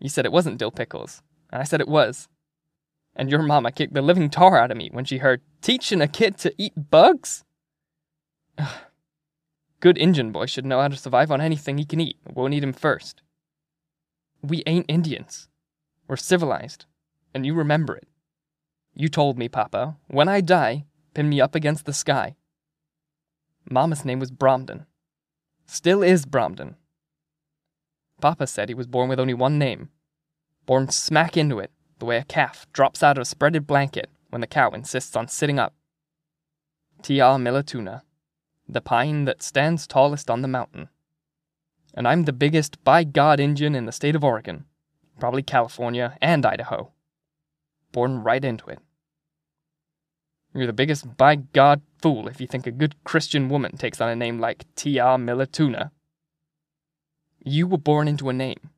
You 0.00 0.08
said 0.08 0.24
it 0.24 0.32
wasn't 0.32 0.56
Dill 0.56 0.70
Pickles, 0.70 1.20
and 1.52 1.60
I 1.60 1.64
said 1.64 1.82
it 1.82 1.88
was. 1.88 2.26
And 3.14 3.30
your 3.30 3.42
mama 3.42 3.70
kicked 3.70 3.92
the 3.92 4.00
living 4.00 4.30
tar 4.30 4.58
out 4.58 4.70
of 4.70 4.78
me 4.78 4.88
when 4.92 5.04
she 5.04 5.18
heard 5.18 5.42
teaching 5.60 6.00
a 6.00 6.08
kid 6.08 6.38
to 6.38 6.54
eat 6.56 6.72
bugs? 6.90 7.44
Good 9.80 9.98
Injun 9.98 10.32
boy 10.32 10.46
should 10.46 10.64
know 10.64 10.80
how 10.80 10.88
to 10.88 10.96
survive 10.96 11.30
on 11.30 11.42
anything 11.42 11.76
he 11.76 11.84
can 11.84 12.00
eat. 12.00 12.16
We'll 12.32 12.52
eat 12.52 12.64
him 12.64 12.72
first. 12.72 13.20
We 14.42 14.62
ain't 14.66 14.86
Indians. 14.88 15.48
We're 16.08 16.16
civilized, 16.16 16.86
and 17.34 17.44
you 17.44 17.52
remember 17.52 17.94
it. 17.94 18.08
You 18.94 19.08
told 19.08 19.36
me, 19.36 19.48
Papa, 19.48 19.96
when 20.06 20.28
I 20.28 20.40
die, 20.40 20.86
pin 21.12 21.28
me 21.28 21.42
up 21.42 21.54
against 21.54 21.84
the 21.84 21.92
sky. 21.92 22.36
Mama's 23.68 24.04
name 24.04 24.20
was 24.20 24.30
Bromden. 24.30 24.86
Still 25.66 26.02
is 26.02 26.24
Bromden. 26.24 26.76
Papa 28.20 28.46
said 28.46 28.68
he 28.68 28.74
was 28.74 28.86
born 28.86 29.08
with 29.08 29.20
only 29.20 29.34
one 29.34 29.58
name. 29.58 29.90
Born 30.64 30.88
smack 30.88 31.36
into 31.36 31.58
it, 31.58 31.70
the 31.98 32.04
way 32.04 32.16
a 32.16 32.24
calf 32.24 32.66
drops 32.72 33.02
out 33.02 33.18
of 33.18 33.22
a 33.22 33.24
spreaded 33.24 33.66
blanket 33.66 34.10
when 34.30 34.40
the 34.40 34.46
cow 34.46 34.70
insists 34.70 35.16
on 35.16 35.28
sitting 35.28 35.58
up. 35.58 35.74
Tia 37.02 37.24
Milatuna, 37.24 38.02
the 38.68 38.80
pine 38.80 39.24
that 39.24 39.42
stands 39.42 39.86
tallest 39.86 40.30
on 40.30 40.42
the 40.42 40.48
mountain. 40.48 40.88
And 41.94 42.06
I'm 42.06 42.24
the 42.24 42.32
biggest 42.32 42.82
by 42.84 43.04
God 43.04 43.40
Indian 43.40 43.74
in 43.74 43.86
the 43.86 43.92
state 43.92 44.14
of 44.14 44.24
Oregon, 44.24 44.64
probably 45.18 45.42
California 45.42 46.16
and 46.20 46.44
Idaho. 46.44 46.92
Born 47.92 48.22
right 48.22 48.44
into 48.44 48.66
it. 48.68 48.80
You're 50.56 50.66
the 50.66 50.72
biggest 50.72 51.18
by 51.18 51.34
God 51.36 51.82
fool 52.00 52.28
if 52.28 52.40
you 52.40 52.46
think 52.46 52.66
a 52.66 52.70
good 52.70 52.94
Christian 53.04 53.50
woman 53.50 53.76
takes 53.76 54.00
on 54.00 54.08
a 54.08 54.16
name 54.16 54.40
like 54.40 54.64
T.R. 54.74 55.18
Milatuna. 55.18 55.90
You 57.44 57.66
were 57.66 57.76
born 57.76 58.08
into 58.08 58.30
a 58.30 58.32
name. 58.32 58.70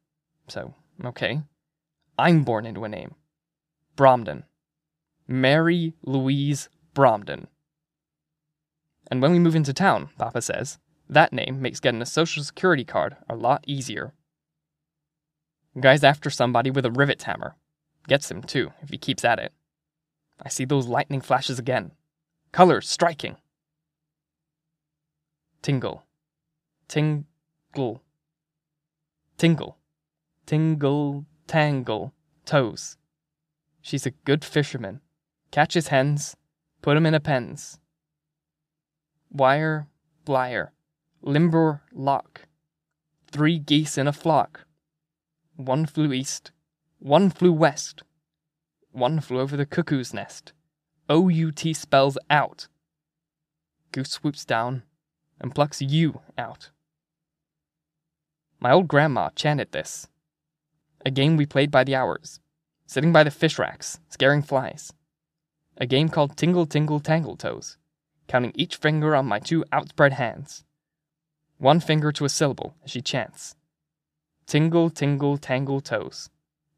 So, 0.49 0.75
okay. 1.05 1.43
I'm 2.19 2.43
born 2.43 2.67
into 2.67 2.83
a 2.83 2.89
name. 2.89 3.15
Bromden. 3.97 4.43
Mary 5.29 5.95
Louise 6.03 6.69
Bromden. 6.97 7.47
And 9.09 9.23
when 9.23 9.31
we 9.31 9.39
move 9.39 9.55
into 9.55 9.73
town, 9.73 10.09
Papa 10.19 10.43
says, 10.43 10.79
that 11.09 11.33
name 11.33 11.63
makes 11.63 11.79
getting 11.79 12.03
a 12.03 12.07
social 12.07 12.43
security 12.43 12.85
card 12.85 13.17
a 13.29 13.37
lot 13.37 13.63
easier. 13.69 14.15
Guy's 15.79 16.03
after 16.03 16.29
somebody 16.29 16.73
with 16.73 16.85
a 16.85 16.91
rivet 16.91 17.23
hammer. 17.23 17.55
Gets 18.09 18.33
him, 18.33 18.43
too, 18.43 18.73
if 18.83 18.91
he 18.91 18.99
keeps 18.99 19.25
at 19.25 19.39
it. 19.39 19.53
I 20.41 20.49
see 20.49 20.65
those 20.65 20.87
lightning 20.87 21.21
flashes 21.21 21.59
again. 21.59 21.93
Colors 22.53 22.89
striking. 22.89 23.37
Tingle. 25.63 26.05
Tingle. 26.89 28.03
Tingle. 29.37 29.79
Tingle, 30.47 31.27
tangle, 31.47 32.15
toes. 32.47 32.97
She's 33.83 34.07
a 34.07 34.13
good 34.13 34.45
fisherman. 34.45 35.03
Catches 35.51 35.89
hens, 35.89 36.37
put 36.81 36.97
'em 36.97 37.05
in 37.05 37.13
a 37.13 37.21
pens. 37.21 37.79
Wire, 39.31 39.89
blyer, 40.25 40.71
limber 41.21 41.83
lock. 41.93 42.47
Three 43.27 43.59
geese 43.59 43.99
in 43.99 44.07
a 44.07 44.13
flock. 44.13 44.67
One 45.57 45.85
flew 45.85 46.15
east, 46.15 46.51
one 46.99 47.29
flew 47.29 47.53
west. 47.53 48.03
One 48.93 49.21
flew 49.21 49.41
over 49.41 49.57
the 49.57 49.67
cuckoo's 49.67 50.15
nest. 50.15 50.53
OUT 51.11 51.63
spells 51.75 52.19
out. 52.29 52.69
Goose 53.93 54.11
swoops 54.11 54.45
down 54.45 54.83
and 55.41 55.55
plucks 55.55 55.81
you 55.81 56.21
out. 56.37 56.71
My 58.61 58.73
old 58.73 58.89
grandma 58.89 59.31
chanted 59.35 59.73
this. 59.73 60.09
A 61.07 61.11
game 61.11 61.37
we 61.37 61.47
played 61.47 61.71
by 61.71 61.85
the 61.85 61.95
hours, 61.95 62.41
sitting 62.87 63.13
by 63.13 63.23
the 63.23 63.31
fish 63.31 63.59
racks, 63.59 64.01
scaring 64.09 64.43
flies. 64.43 64.93
A 65.77 65.87
game 65.87 66.09
called 66.09 66.37
Tingle 66.37 66.67
Tingle 66.67 67.01
Tangle 67.01 67.37
Toes, 67.37 67.77
counting 68.27 68.53
each 68.55 68.77
finger 68.77 69.15
on 69.15 69.27
my 69.27 69.39
two 69.39 69.65
outspread 69.73 70.15
hands. 70.15 70.65
One 71.59 71.81
finger 71.81 72.11
to 72.13 72.25
a 72.25 72.29
syllable 72.29 72.75
as 72.85 72.91
she 72.91 73.01
chants. 73.01 73.55
Tingle, 74.47 74.91
tingle, 74.91 75.39
tangle 75.39 75.81
toes. 75.81 76.31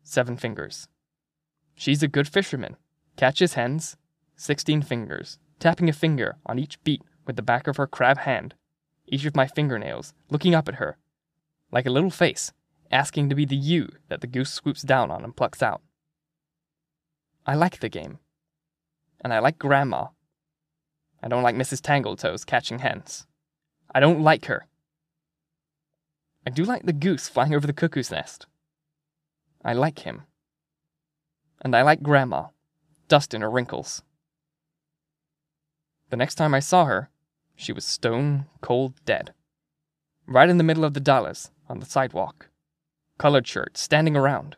Seven 0.03 0.37
fingers. 0.37 0.88
She's 1.81 2.03
a 2.03 2.09
good 2.09 2.29
fisherman. 2.29 2.77
Catches 3.16 3.55
hens. 3.55 3.97
Sixteen 4.37 4.83
fingers, 4.83 5.38
tapping 5.59 5.88
a 5.88 5.95
finger 5.95 6.37
on 6.45 6.59
each 6.59 6.79
beat 6.85 7.01
with 7.27 7.37
the 7.37 7.43
back 7.43 7.66
of 7.66 7.79
her 7.79 7.87
crab 7.87 8.19
hand. 8.19 8.53
Each 9.07 9.25
of 9.25 9.35
my 9.35 9.47
fingernails 9.47 10.12
looking 10.29 10.55
up 10.55 10.69
at 10.69 10.75
her, 10.75 10.99
like 11.73 11.87
a 11.87 11.90
little 11.90 12.11
face, 12.11 12.53
asking 12.90 13.31
to 13.31 13.35
be 13.35 13.47
the 13.47 13.57
you 13.57 13.88
that 14.09 14.21
the 14.21 14.27
goose 14.27 14.53
swoops 14.53 14.83
down 14.83 15.11
on 15.11 15.25
and 15.25 15.35
plucks 15.35 15.62
out. 15.62 15.81
I 17.47 17.55
like 17.55 17.81
the 17.81 17.88
game. 17.88 18.19
And 19.25 19.33
I 19.33 19.38
like 19.38 19.59
Grandma. 19.59 20.09
I 21.23 21.29
don't 21.29 21.43
like 21.43 21.57
Mrs. 21.57 21.81
Tangletoes 21.81 22.45
catching 22.45 22.81
hens. 22.81 23.27
I 23.95 24.01
don't 24.01 24.23
like 24.23 24.45
her. 24.45 24.66
I 26.47 26.51
do 26.51 26.62
like 26.62 26.83
the 26.85 26.93
goose 26.93 27.31
flying 27.31 27.55
over 27.55 27.66
the 27.66 27.73
cuckoo's 27.73 28.11
nest. 28.11 28.45
I 29.64 29.73
like 29.73 30.01
him. 30.01 30.25
And 31.61 31.77
I 31.77 31.83
like 31.83 32.03
Grandma, 32.03 32.46
dust 33.09 33.35
in 33.35 33.42
her 33.42 33.51
wrinkles. 33.51 34.03
The 36.11 36.16
next 36.16 36.37
time 36.37 36.55
I 36.55 36.61
saw 36.61 36.87
her, 36.87 37.11
she 37.55 37.73
was 37.73 37.85
stone 37.85 38.46
cold 38.61 38.94
dead. 39.05 39.35
Right 40.27 40.49
in 40.49 40.59
the 40.59 40.64
middle 40.64 40.85
of 40.85 40.94
the 40.94 41.01
Dalles, 41.01 41.51
on 41.68 41.79
the 41.79 41.87
sidewalk. 41.87 42.49
Colored 43.18 43.46
shirts 43.46 43.81
standing 43.81 44.16
around. 44.16 44.57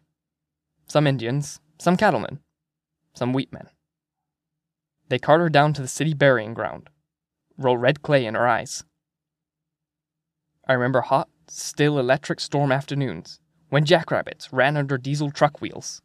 Some 0.86 1.06
Indians, 1.06 1.60
some 1.78 1.96
cattlemen, 1.96 2.38
some 3.14 3.32
wheatmen. 3.32 3.68
They 5.08 5.18
cart 5.18 5.40
her 5.40 5.48
down 5.48 5.72
to 5.74 5.82
the 5.82 5.88
city 5.88 6.14
burying 6.14 6.54
ground, 6.54 6.88
roll 7.58 7.76
red 7.76 8.02
clay 8.02 8.24
in 8.24 8.34
her 8.34 8.46
eyes. 8.46 8.84
I 10.66 10.74
remember 10.74 11.00
hot, 11.00 11.28
still 11.48 11.98
electric 11.98 12.40
storm 12.40 12.70
afternoons 12.70 13.40
when 13.68 13.84
jackrabbits 13.84 14.52
ran 14.52 14.76
under 14.76 14.96
diesel 14.96 15.30
truck 15.30 15.60
wheels. 15.60 16.02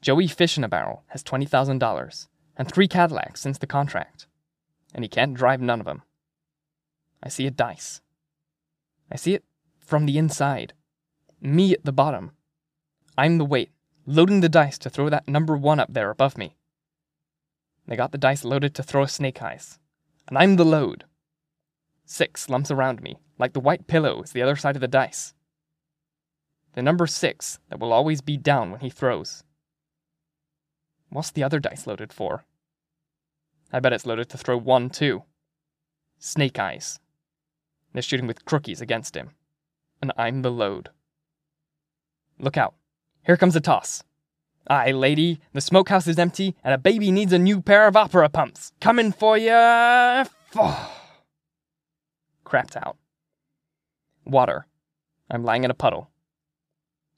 Joey 0.00 0.28
Fish 0.28 0.56
in 0.56 0.64
a 0.64 0.68
Barrel 0.68 1.02
has 1.08 1.24
$20,000 1.24 2.28
and 2.56 2.70
three 2.70 2.88
Cadillacs 2.88 3.40
since 3.40 3.58
the 3.58 3.66
contract, 3.66 4.26
and 4.94 5.04
he 5.04 5.08
can't 5.08 5.34
drive 5.34 5.60
none 5.60 5.80
of 5.80 5.86
them. 5.86 6.02
I 7.22 7.28
see 7.28 7.46
a 7.46 7.50
dice. 7.50 8.00
I 9.10 9.16
see 9.16 9.34
it 9.34 9.44
from 9.78 10.06
the 10.06 10.18
inside. 10.18 10.72
Me 11.40 11.72
at 11.72 11.84
the 11.84 11.92
bottom. 11.92 12.32
I'm 13.16 13.38
the 13.38 13.44
weight, 13.44 13.70
loading 14.06 14.40
the 14.40 14.48
dice 14.48 14.78
to 14.78 14.90
throw 14.90 15.08
that 15.08 15.28
number 15.28 15.56
one 15.56 15.80
up 15.80 15.92
there 15.92 16.10
above 16.10 16.38
me. 16.38 16.56
They 17.86 17.96
got 17.96 18.12
the 18.12 18.18
dice 18.18 18.44
loaded 18.44 18.74
to 18.74 18.82
throw 18.82 19.02
a 19.02 19.08
snake 19.08 19.42
eyes, 19.42 19.78
and 20.28 20.36
I'm 20.38 20.56
the 20.56 20.64
load. 20.64 21.04
Six 22.04 22.48
lumps 22.48 22.70
around 22.70 23.02
me, 23.02 23.18
like 23.38 23.52
the 23.52 23.60
white 23.60 23.86
pillow 23.86 24.22
is 24.22 24.32
the 24.32 24.42
other 24.42 24.56
side 24.56 24.76
of 24.76 24.80
the 24.80 24.88
dice. 24.88 25.34
The 26.74 26.82
number 26.82 27.06
six 27.06 27.58
that 27.70 27.80
will 27.80 27.92
always 27.92 28.20
be 28.20 28.36
down 28.36 28.70
when 28.70 28.80
he 28.80 28.90
throws. 28.90 29.42
What's 31.10 31.30
the 31.30 31.42
other 31.42 31.58
dice 31.58 31.86
loaded 31.86 32.12
for? 32.12 32.44
I 33.72 33.80
bet 33.80 33.92
it's 33.92 34.06
loaded 34.06 34.28
to 34.30 34.38
throw 34.38 34.56
one, 34.56 34.90
too. 34.90 35.24
Snake 36.18 36.58
eyes. 36.58 36.98
They're 37.92 38.02
shooting 38.02 38.26
with 38.26 38.44
crookies 38.44 38.80
against 38.80 39.16
him. 39.16 39.30
And 40.00 40.12
I'm 40.16 40.42
the 40.42 40.50
load. 40.50 40.90
Look 42.38 42.56
out. 42.56 42.74
Here 43.24 43.36
comes 43.36 43.56
a 43.56 43.60
toss. 43.60 44.04
Aye, 44.68 44.92
lady, 44.92 45.40
the 45.54 45.60
smokehouse 45.60 46.06
is 46.06 46.18
empty, 46.18 46.54
and 46.62 46.74
a 46.74 46.78
baby 46.78 47.10
needs 47.10 47.32
a 47.32 47.38
new 47.38 47.62
pair 47.62 47.86
of 47.86 47.96
opera 47.96 48.28
pumps. 48.28 48.72
Coming 48.80 49.12
for 49.12 49.38
ya! 49.38 50.24
Crapped 52.44 52.76
out. 52.76 52.96
Water. 54.24 54.66
I'm 55.30 55.42
lying 55.42 55.64
in 55.64 55.70
a 55.70 55.74
puddle. 55.74 56.10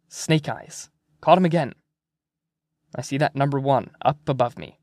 Snake 0.09 0.49
eyes. 0.49 0.91
Caught 1.21 1.39
him 1.39 1.45
again. 1.45 1.75
I 2.95 3.03
see 3.03 3.19
that 3.19 3.37
number 3.37 3.59
one 3.59 3.91
up 4.03 4.29
above 4.29 4.59
me. 4.59 4.79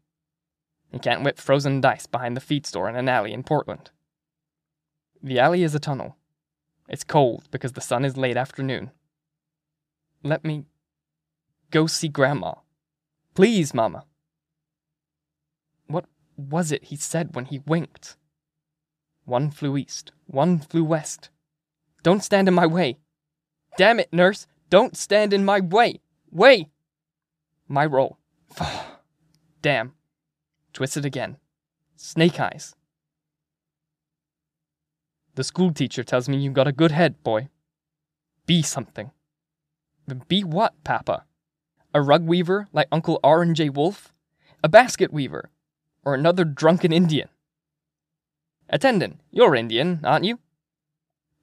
He 0.91 0.99
can't 0.99 1.23
whip 1.23 1.37
frozen 1.37 1.81
dice 1.81 2.05
behind 2.05 2.37
the 2.37 2.41
feed 2.41 2.65
store 2.65 2.87
in 2.87 2.95
an 2.95 3.09
alley 3.09 3.33
in 3.33 3.43
Portland. 3.43 3.91
The 5.21 5.39
alley 5.39 5.63
is 5.63 5.75
a 5.75 5.79
tunnel. 5.79 6.15
It's 6.87 7.03
cold 7.03 7.47
because 7.51 7.73
the 7.73 7.81
sun 7.81 8.05
is 8.05 8.15
late 8.15 8.37
afternoon. 8.37 8.91
Let 10.23 10.45
me 10.45 10.65
go 11.71 11.87
see 11.87 12.07
Grandma. 12.07 12.53
Please, 13.33 13.73
Mama. 13.73 14.05
What 15.87 16.05
was 16.37 16.71
it 16.71 16.85
he 16.85 16.95
said 16.95 17.35
when 17.35 17.45
he 17.45 17.59
winked? 17.59 18.15
One 19.25 19.51
flew 19.51 19.75
east, 19.75 20.13
one 20.25 20.59
flew 20.59 20.85
west. 20.85 21.29
Don't 22.03 22.23
stand 22.23 22.47
in 22.47 22.53
my 22.53 22.65
way. 22.65 22.97
Damn 23.77 23.99
it, 23.99 24.13
nurse, 24.13 24.47
don't 24.69 24.95
stand 24.95 25.33
in 25.33 25.43
my 25.43 25.59
way. 25.59 25.99
Way! 26.31 26.69
My 27.67 27.85
roll. 27.85 28.17
Damn. 29.61 29.93
Twisted 30.73 31.05
again. 31.05 31.37
Snake 31.95 32.39
eyes. 32.39 32.75
The 35.35 35.43
school 35.43 35.71
teacher 35.71 36.03
tells 36.03 36.27
me 36.27 36.37
you 36.37 36.51
got 36.51 36.67
a 36.67 36.71
good 36.71 36.91
head, 36.91 37.21
boy. 37.23 37.49
Be 38.45 38.61
something. 38.61 39.11
Be 40.27 40.43
what, 40.43 40.73
Papa? 40.83 41.25
A 41.93 42.01
rug 42.01 42.25
weaver 42.25 42.67
like 42.71 42.87
Uncle 42.91 43.19
R 43.23 43.45
J 43.45 43.69
Wolf? 43.69 44.13
A 44.63 44.69
basket 44.69 45.11
weaver? 45.11 45.51
Or 46.05 46.13
another 46.13 46.45
drunken 46.45 46.93
Indian? 46.93 47.27
Attendant, 48.69 49.19
you're 49.31 49.55
Indian, 49.55 49.99
aren't 50.03 50.25
you? 50.25 50.39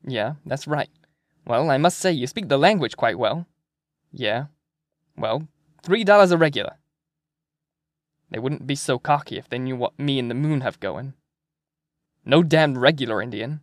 Yeah, 0.06 0.34
that's 0.44 0.66
right. 0.66 0.90
Well, 1.46 1.70
I 1.70 1.78
must 1.78 1.98
say 1.98 2.12
you 2.12 2.26
speak 2.26 2.48
the 2.48 2.58
language 2.58 2.96
quite 2.96 3.18
well. 3.18 3.46
Yeah. 4.12 4.46
Well, 5.16 5.48
three 5.84 6.02
dollars 6.02 6.30
a 6.30 6.38
regular. 6.38 6.78
They 8.30 8.38
wouldn't 8.38 8.66
be 8.66 8.74
so 8.74 8.98
cocky 8.98 9.36
if 9.36 9.48
they 9.48 9.58
knew 9.58 9.76
what 9.76 9.98
me 9.98 10.18
and 10.18 10.30
the 10.30 10.34
moon 10.34 10.62
have 10.62 10.80
going. 10.80 11.12
No 12.24 12.42
damned 12.42 12.80
regular 12.80 13.20
Indian. 13.20 13.60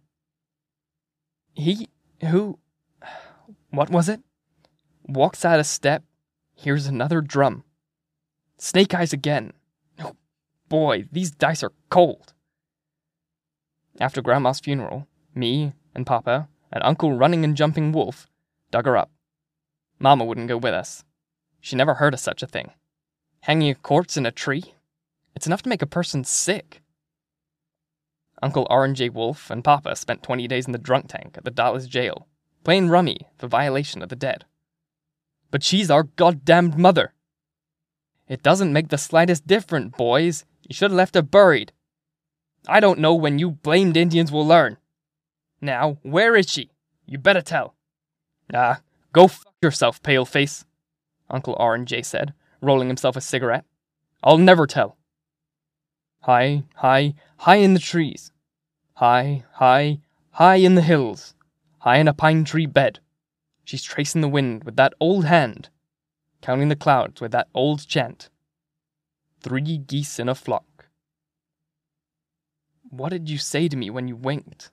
He 1.54 1.90
who 2.22 2.60
what 3.72 3.90
was 3.90 4.08
it? 4.08 4.22
Walks 5.08 5.44
out 5.44 5.60
a 5.60 5.64
step, 5.64 6.04
hears 6.54 6.86
another 6.86 7.22
drum. 7.22 7.64
Snake 8.58 8.94
eyes 8.94 9.14
again. 9.14 9.54
Oh 10.00 10.16
boy, 10.70 11.06
these 11.12 11.32
dice 11.32 11.64
are 11.64 11.74
cold. 11.90 12.34
After 14.00 14.22
Grandma's 14.22 14.60
funeral, 14.60 15.08
me 15.34 15.74
and 15.96 16.06
Papa 16.06 16.48
and 16.72 16.84
Uncle 16.84 17.14
Running 17.18 17.44
and 17.44 17.58
Jumping 17.58 17.92
Wolf 17.92 18.28
dug 18.70 18.86
her 18.86 18.96
up. 18.96 19.10
Mama 20.00 20.24
wouldn't 20.24 20.48
go 20.48 20.58
with 20.58 20.74
us. 20.74 21.04
She 21.62 21.76
never 21.76 21.96
heard 21.96 22.14
of 22.14 22.20
such 22.20 22.44
a 22.44 22.48
thing. 22.48 22.72
Hanging 23.42 23.70
a 23.70 23.76
corpse 23.76 24.18
in 24.18 24.26
a 24.26 24.32
tree? 24.32 24.74
It's 25.36 25.48
enough 25.48 25.62
to 25.62 25.70
make 25.70 25.82
a 25.82 25.88
person 25.88 26.24
sick. 26.24 26.82
Uncle 28.42 28.68
R&J 28.70 29.10
Wolf 29.10 29.52
and 29.52 29.64
Papa 29.64 29.96
spent 29.96 30.24
20 30.24 30.48
days 30.48 30.66
in 30.66 30.72
the 30.72 30.80
drunk 30.80 31.08
tank 31.08 31.38
at 31.38 31.46
the 31.46 31.52
Dalles 31.52 31.88
jail, 31.88 32.28
playing 32.64 32.90
rummy 32.90 33.28
for 33.38 33.48
violation 33.48 34.02
of 34.02 34.10
the 34.10 34.16
dead. 34.16 34.46
But 35.52 35.64
she's 35.64 35.92
our 35.92 36.04
goddamned 36.04 36.78
mother. 36.78 37.14
It 38.28 38.42
doesn't 38.42 38.74
make 38.74 38.90
the 38.90 38.98
slightest 38.98 39.46
difference, 39.46 39.96
boys. 39.98 40.46
You 40.68 40.74
should 40.74 40.92
have 40.92 40.98
left 40.98 41.16
her 41.16 41.22
buried. 41.22 41.72
I 42.68 42.80
don't 42.80 43.00
know 43.00 43.14
when 43.14 43.40
you 43.40 43.52
blamed 43.52 43.98
Indians 43.98 44.32
will 44.32 44.46
learn. 44.46 44.78
Now, 45.60 45.98
where 46.02 46.36
is 46.36 46.50
she? 46.50 46.72
You 47.06 47.18
better 47.18 47.42
tell. 47.42 47.76
Ah, 48.54 48.82
go 49.14 49.28
fuck 49.28 49.54
yourself, 49.62 50.02
paleface, 50.02 50.66
Uncle 51.32 51.56
R&J 51.60 52.04
said, 52.04 52.34
rolling 52.62 52.88
himself 52.88 53.16
a 53.16 53.22
cigarette. 53.22 53.66
I'll 54.24 54.38
never 54.38 54.68
tell. 54.68 54.98
High, 56.22 56.64
high, 56.76 57.16
high 57.38 57.56
in 57.56 57.74
the 57.74 57.80
trees. 57.80 58.32
High, 58.94 59.44
high, 59.54 60.00
high 60.32 60.58
in 60.58 60.76
the 60.76 60.84
hills. 60.84 61.34
High 61.80 61.98
in 61.98 62.08
a 62.08 62.14
pine 62.14 62.44
tree 62.44 62.68
bed. 62.68 63.00
She's 63.64 63.82
tracing 63.82 64.22
the 64.22 64.28
wind 64.28 64.64
with 64.64 64.76
that 64.76 64.94
old 65.00 65.26
hand, 65.26 65.70
counting 66.42 66.70
the 66.70 66.76
clouds 66.76 67.22
with 67.22 67.32
that 67.32 67.48
old 67.56 67.88
chant. 67.88 68.30
Three 69.42 69.78
geese 69.80 70.20
in 70.20 70.30
a 70.30 70.36
flock. 70.36 70.90
What 72.90 73.10
did 73.10 73.30
you 73.30 73.38
say 73.38 73.68
to 73.68 73.78
me 73.78 73.90
when 73.90 74.08
you 74.08 74.16
winked? 74.16 74.70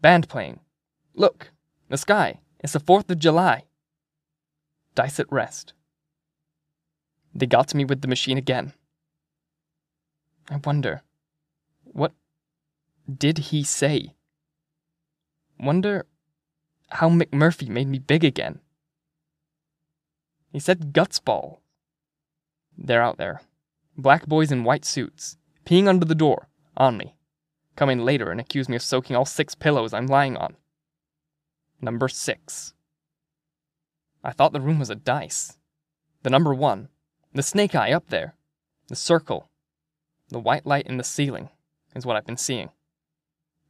Band 0.00 0.28
playing. 0.28 0.60
Look, 1.14 1.50
the 1.88 1.96
sky. 1.96 2.40
It's 2.60 2.74
the 2.74 2.80
4th 2.80 3.10
of 3.10 3.18
July. 3.18 3.64
Dice 4.94 5.20
at 5.20 5.32
rest. 5.32 5.72
They 7.34 7.46
got 7.46 7.74
me 7.74 7.84
with 7.84 8.02
the 8.02 8.08
machine 8.08 8.36
again. 8.36 8.74
I 10.50 10.60
wonder, 10.62 11.02
what 11.84 12.12
did 13.10 13.38
he 13.38 13.62
say? 13.62 14.14
Wonder 15.58 16.06
how 16.90 17.08
McMurphy 17.08 17.68
made 17.68 17.88
me 17.88 17.98
big 17.98 18.24
again. 18.24 18.60
He 20.50 20.58
said 20.58 20.92
gutsball. 20.92 21.58
They're 22.76 23.02
out 23.02 23.16
there. 23.16 23.40
Black 23.96 24.26
boys 24.26 24.52
in 24.52 24.64
white 24.64 24.84
suits, 24.84 25.36
peeing 25.64 25.86
under 25.86 26.04
the 26.04 26.14
door, 26.14 26.48
on 26.76 26.96
me. 26.96 27.16
Come 27.76 27.88
in 27.88 28.04
later 28.04 28.30
and 28.30 28.40
accuse 28.40 28.68
me 28.68 28.76
of 28.76 28.82
soaking 28.82 29.16
all 29.16 29.24
six 29.24 29.54
pillows 29.54 29.94
I'm 29.94 30.06
lying 30.06 30.36
on. 30.36 30.56
Number 31.80 32.08
six. 32.08 32.74
I 34.24 34.32
thought 34.32 34.52
the 34.52 34.60
room 34.60 34.78
was 34.78 34.90
a 34.90 34.94
dice. 34.94 35.56
The 36.22 36.30
number 36.30 36.54
one, 36.54 36.88
the 37.34 37.42
snake 37.42 37.74
eye 37.74 37.92
up 37.92 38.08
there, 38.08 38.36
the 38.88 38.96
circle, 38.96 39.48
the 40.28 40.38
white 40.38 40.66
light 40.66 40.86
in 40.86 40.96
the 40.96 41.04
ceiling 41.04 41.50
is 41.94 42.06
what 42.06 42.16
I've 42.16 42.26
been 42.26 42.36
seeing 42.36 42.70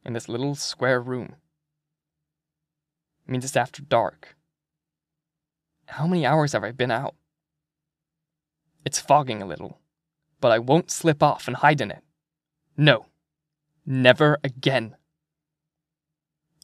in 0.05 0.13
this 0.13 0.29
little 0.29 0.55
square 0.55 1.01
room. 1.01 1.35
It 3.27 3.31
means 3.31 3.45
it's 3.45 3.55
after 3.55 3.81
dark. 3.81 4.35
How 5.87 6.07
many 6.07 6.25
hours 6.25 6.53
have 6.53 6.63
I 6.63 6.71
been 6.71 6.91
out? 6.91 7.15
It's 8.85 8.99
fogging 8.99 9.41
a 9.41 9.45
little, 9.45 9.79
but 10.41 10.51
I 10.51 10.59
won't 10.59 10.91
slip 10.91 11.23
off 11.23 11.47
and 11.47 11.57
hide 11.57 11.81
in 11.81 11.91
it. 11.91 12.03
No, 12.75 13.05
never 13.85 14.39
again. 14.43 14.95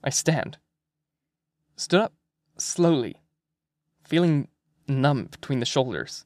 I 0.03 0.09
stand. 0.09 0.57
Stood 1.75 2.01
up 2.01 2.13
slowly, 2.57 3.18
feeling 4.09 4.47
numb 4.87 5.25
between 5.25 5.59
the 5.59 5.65
shoulders. 5.65 6.25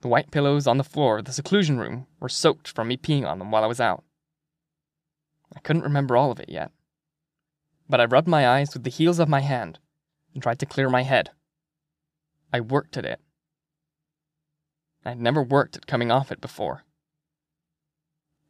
The 0.00 0.08
white 0.08 0.30
pillows 0.30 0.66
on 0.66 0.78
the 0.78 0.84
floor 0.84 1.18
of 1.18 1.26
the 1.26 1.32
seclusion 1.32 1.78
room 1.78 2.06
were 2.18 2.30
soaked 2.30 2.68
from 2.68 2.88
me 2.88 2.96
peeing 2.96 3.26
on 3.26 3.38
them 3.38 3.50
while 3.50 3.62
I 3.62 3.68
was 3.68 3.80
out. 3.80 4.04
I 5.54 5.60
couldn't 5.60 5.82
remember 5.82 6.16
all 6.16 6.30
of 6.30 6.40
it 6.40 6.48
yet. 6.48 6.70
But 7.90 8.00
I 8.00 8.06
rubbed 8.06 8.28
my 8.28 8.48
eyes 8.48 8.72
with 8.72 8.84
the 8.84 8.90
heels 8.90 9.18
of 9.18 9.28
my 9.28 9.40
hand 9.40 9.78
and 10.32 10.42
tried 10.42 10.58
to 10.60 10.66
clear 10.66 10.88
my 10.88 11.02
head. 11.02 11.30
I 12.52 12.60
worked 12.60 12.96
at 12.96 13.04
it. 13.04 13.20
I 15.04 15.10
had 15.10 15.20
never 15.20 15.42
worked 15.42 15.76
at 15.76 15.86
coming 15.86 16.10
off 16.10 16.32
it 16.32 16.40
before. 16.40 16.84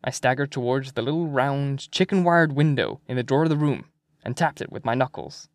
I 0.04 0.10
staggered 0.10 0.52
towards 0.52 0.92
the 0.92 1.02
little 1.02 1.26
round, 1.26 1.90
chicken 1.90 2.22
wired 2.22 2.52
window 2.52 3.00
in 3.08 3.16
the 3.16 3.24
door 3.24 3.42
of 3.42 3.48
the 3.48 3.56
room 3.56 3.86
and 4.22 4.36
tapped 4.36 4.60
it 4.60 4.70
with 4.70 4.84
my 4.84 4.94
knuckles. 4.94 5.48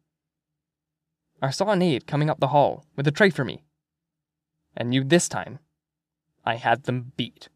I 1.44 1.50
saw 1.50 1.72
an 1.72 1.82
aide 1.82 2.08
coming 2.08 2.30
up 2.30 2.40
the 2.40 2.48
hall 2.48 2.86
with 2.96 3.06
a 3.06 3.12
tray 3.12 3.30
for 3.30 3.44
me, 3.44 3.66
and 4.78 4.90
knew 4.90 5.04
this 5.04 5.28
time 5.28 5.60
I 6.46 6.56
had 6.56 6.84
them 6.84 7.12
beat. 7.18 7.50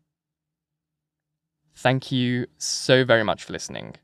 Thank 1.74 2.12
you 2.12 2.48
so 2.58 3.06
very 3.06 3.24
much 3.24 3.46
for 3.46 3.54
listening. 3.54 3.96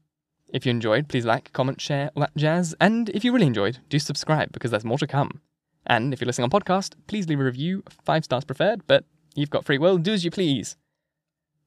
If 0.53 0.65
you 0.65 0.69
enjoyed, 0.69 1.09
please 1.09 1.25
like, 1.25 1.51
comment, 1.51 1.81
share, 1.81 2.11
all 2.15 2.21
that 2.21 2.37
jazz. 2.37 2.73
And 2.79 3.09
if 3.09 3.25
you 3.25 3.33
really 3.33 3.47
enjoyed, 3.47 3.79
do 3.89 3.99
subscribe 3.99 4.53
because 4.53 4.71
there's 4.71 4.85
more 4.85 4.99
to 4.99 5.07
come. 5.07 5.41
And 5.85 6.13
if 6.13 6.21
you're 6.21 6.27
listening 6.27 6.49
on 6.49 6.61
podcast, 6.61 6.93
please 7.07 7.27
leave 7.27 7.41
a 7.41 7.43
review, 7.43 7.83
five 8.05 8.23
stars 8.23 8.45
preferred, 8.45 8.87
but 8.87 9.03
you've 9.35 9.49
got 9.49 9.65
free 9.65 9.79
will, 9.79 9.97
do 9.97 10.13
as 10.13 10.23
you 10.23 10.31
please. 10.31 10.77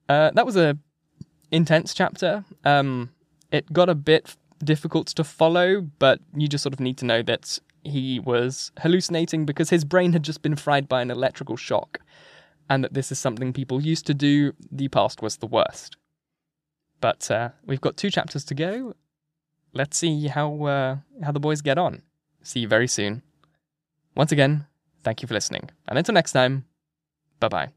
Uh, 0.09 0.31
that 0.33 0.45
was 0.45 0.57
a 0.57 0.75
intense 1.51 1.93
chapter. 1.93 2.45
Um, 2.65 3.11
it 3.51 3.71
got 3.71 3.89
a 3.89 3.95
bit 3.95 4.35
difficult 4.63 5.07
to 5.07 5.23
follow, 5.23 5.81
but 5.99 6.19
you 6.35 6.47
just 6.47 6.63
sort 6.63 6.73
of 6.73 6.79
need 6.79 6.97
to 6.97 7.05
know 7.05 7.21
that 7.21 7.59
he 7.83 8.19
was 8.19 8.71
hallucinating 8.79 9.45
because 9.45 9.69
his 9.69 9.85
brain 9.85 10.13
had 10.13 10.23
just 10.23 10.41
been 10.41 10.55
fried 10.55 10.87
by 10.87 11.01
an 11.01 11.11
electrical 11.11 11.55
shock, 11.55 11.99
and 12.69 12.83
that 12.83 12.93
this 12.93 13.11
is 13.11 13.19
something 13.19 13.53
people 13.53 13.81
used 13.81 14.05
to 14.07 14.13
do. 14.13 14.53
The 14.71 14.87
past 14.87 15.21
was 15.21 15.37
the 15.37 15.47
worst. 15.47 15.97
But 16.99 17.29
uh, 17.29 17.49
we've 17.65 17.81
got 17.81 17.97
two 17.97 18.09
chapters 18.09 18.43
to 18.45 18.55
go. 18.55 18.95
Let's 19.73 19.97
see 19.97 20.27
how 20.27 20.63
uh, 20.65 20.97
how 21.23 21.31
the 21.31 21.39
boys 21.39 21.61
get 21.61 21.77
on. 21.77 22.01
See 22.41 22.61
you 22.61 22.67
very 22.67 22.87
soon. 22.87 23.21
Once 24.15 24.31
again, 24.31 24.65
thank 25.03 25.21
you 25.21 25.27
for 25.27 25.33
listening, 25.33 25.69
and 25.87 25.97
until 25.97 26.13
next 26.13 26.31
time, 26.31 26.65
bye 27.39 27.49
bye. 27.49 27.76